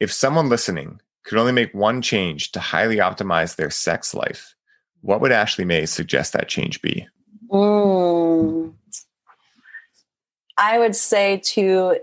[0.00, 4.54] If someone listening could only make one change to highly optimize their sex life,
[5.00, 7.06] what would Ashley May suggest that change be?
[7.50, 8.74] Mm,
[10.56, 11.98] I would say to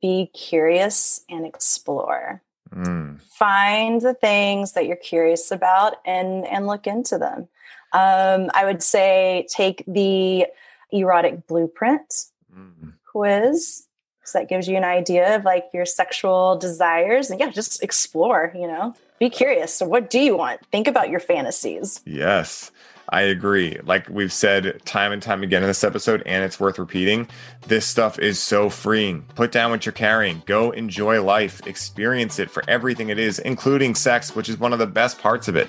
[0.00, 2.42] be curious and explore.
[2.72, 3.20] Mm.
[3.22, 7.48] Find the things that you're curious about and and look into them.
[7.92, 10.46] Um, I would say take the
[10.92, 12.92] erotic blueprint mm.
[13.10, 13.86] quiz.
[14.30, 18.52] So that gives you an idea of like your sexual desires and yeah, just explore,
[18.54, 19.74] you know, be curious.
[19.74, 20.64] So what do you want?
[20.70, 22.00] Think about your fantasies.
[22.06, 22.70] Yes.
[23.12, 23.76] I agree.
[23.82, 27.28] Like we've said time and time again in this episode, and it's worth repeating.
[27.66, 29.22] This stuff is so freeing.
[29.34, 30.44] Put down what you're carrying.
[30.46, 31.66] Go enjoy life.
[31.66, 35.48] Experience it for everything it is, including sex, which is one of the best parts
[35.48, 35.68] of it.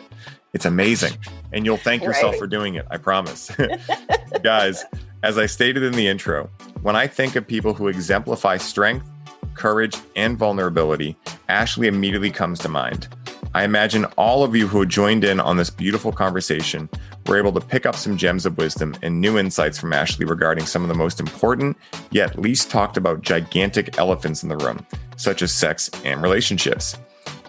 [0.53, 1.13] It's amazing.
[1.51, 2.39] And you'll thank yourself right.
[2.39, 2.85] for doing it.
[2.91, 3.49] I promise.
[4.43, 4.85] Guys,
[5.23, 6.49] as I stated in the intro,
[6.81, 9.07] when I think of people who exemplify strength,
[9.53, 11.15] courage, and vulnerability,
[11.47, 13.07] Ashley immediately comes to mind.
[13.53, 16.89] I imagine all of you who joined in on this beautiful conversation
[17.27, 20.65] were able to pick up some gems of wisdom and new insights from Ashley regarding
[20.65, 21.77] some of the most important,
[22.11, 24.85] yet least talked about gigantic elephants in the room,
[25.17, 26.97] such as sex and relationships.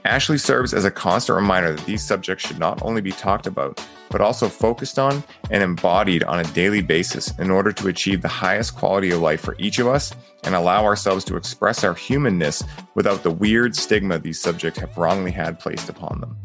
[0.04, 3.84] Ashley serves as a constant reminder that these subjects should not only be talked about,
[4.10, 8.28] but also focused on and embodied on a daily basis in order to achieve the
[8.28, 12.64] highest quality of life for each of us and allow ourselves to express our humanness
[12.94, 16.36] without the weird stigma these subjects have wrongly had placed upon them.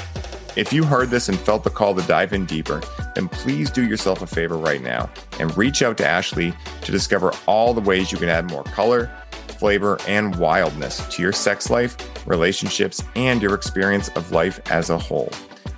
[0.55, 2.82] If you heard this and felt the call to dive in deeper,
[3.16, 7.34] then please do yourself a favor right now and reach out to Ashley to discover
[7.47, 9.12] all the ways you can add more color,
[9.58, 11.97] flavor, and wildness to your sex life,
[12.28, 15.32] relationships, and your experience of life as a whole.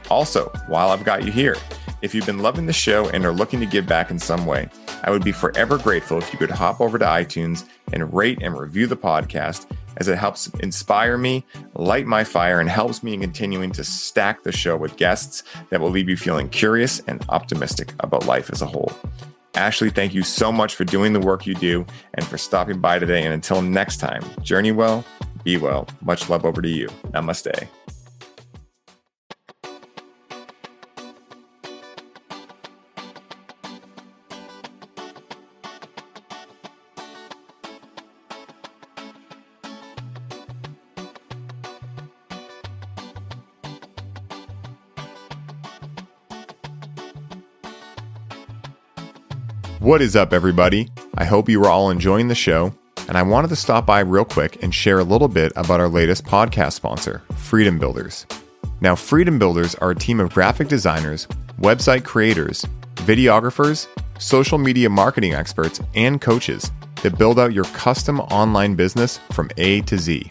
[0.10, 1.56] Also, while I've got you here,
[2.02, 4.70] if you've been loving the show and are looking to give back in some way,
[5.04, 8.58] I would be forever grateful if you could hop over to iTunes and rate and
[8.58, 9.66] review the podcast
[9.98, 14.44] as it helps inspire me, light my fire, and helps me in continuing to stack
[14.44, 18.62] the show with guests that will leave you feeling curious and optimistic about life as
[18.62, 18.92] a whole.
[19.56, 23.00] Ashley, thank you so much for doing the work you do and for stopping by
[23.00, 23.24] today.
[23.24, 25.04] And until next time, journey well,
[25.43, 25.88] be well.
[26.02, 26.88] Much love over to you.
[27.12, 27.68] Namaste.
[49.80, 50.90] What is up, everybody?
[51.18, 52.74] I hope you are all enjoying the show,
[53.08, 55.88] and I wanted to stop by real quick and share a little bit about our
[55.88, 58.26] latest podcast sponsor, Freedom Builders.
[58.82, 61.28] Now, Freedom Builders are a team of graphic designers,
[61.62, 62.66] website creators,
[62.96, 63.88] videographers,
[64.20, 66.70] social media marketing experts, and coaches
[67.02, 70.28] that build out your custom online business from A to Z.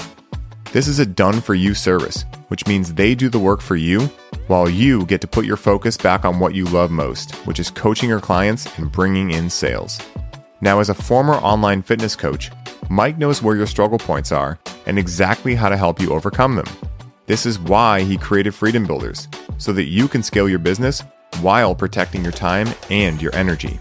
[0.72, 4.10] This is a done for you service, which means they do the work for you
[4.48, 7.70] while you get to put your focus back on what you love most, which is
[7.70, 10.00] coaching your clients and bringing in sales.
[10.60, 12.50] Now, as a former online fitness coach,
[12.90, 16.66] Mike knows where your struggle points are and exactly how to help you overcome them.
[17.26, 19.28] This is why he created Freedom Builders,
[19.58, 21.04] so that you can scale your business
[21.40, 23.78] while protecting your time and your energy.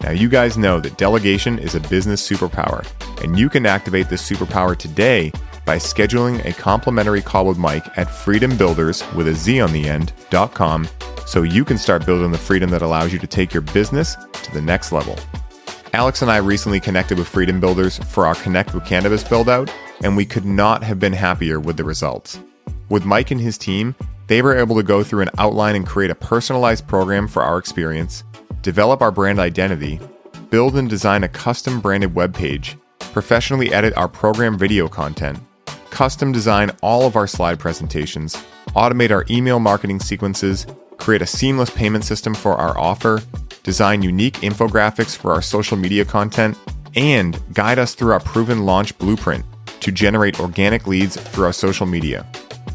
[0.00, 2.86] Now, you guys know that delegation is a business superpower,
[3.22, 5.30] and you can activate this superpower today
[5.66, 10.88] by scheduling a complimentary call with Mike at freedombuilders with a Z on the end.com
[11.26, 14.52] so you can start building the freedom that allows you to take your business to
[14.52, 15.18] the next level.
[15.92, 19.72] Alex and I recently connected with Freedom Builders for our Connect with Cannabis build out,
[20.02, 22.38] and we could not have been happier with the results.
[22.88, 23.94] With Mike and his team,
[24.28, 27.58] they were able to go through an outline and create a personalized program for our
[27.58, 28.24] experience,
[28.62, 29.98] develop our brand identity,
[30.50, 35.38] build and design a custom branded web page, professionally edit our program video content,
[35.96, 38.36] custom design all of our slide presentations,
[38.74, 40.66] automate our email marketing sequences,
[40.98, 43.22] create a seamless payment system for our offer,
[43.62, 46.54] design unique infographics for our social media content,
[46.96, 49.42] and guide us through our proven launch blueprint
[49.80, 52.26] to generate organic leads through our social media.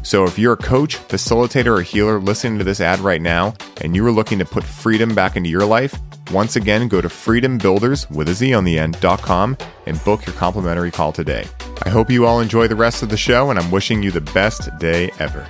[0.02, 3.94] So, if you're a coach, facilitator, or healer listening to this ad right now and
[3.94, 5.94] you are looking to put freedom back into your life,
[6.32, 9.56] once again, go to freedombuilders with a Z on the end.com
[9.86, 11.46] and book your complimentary call today.
[11.84, 14.20] I hope you all enjoy the rest of the show, and I'm wishing you the
[14.20, 15.46] best day ever.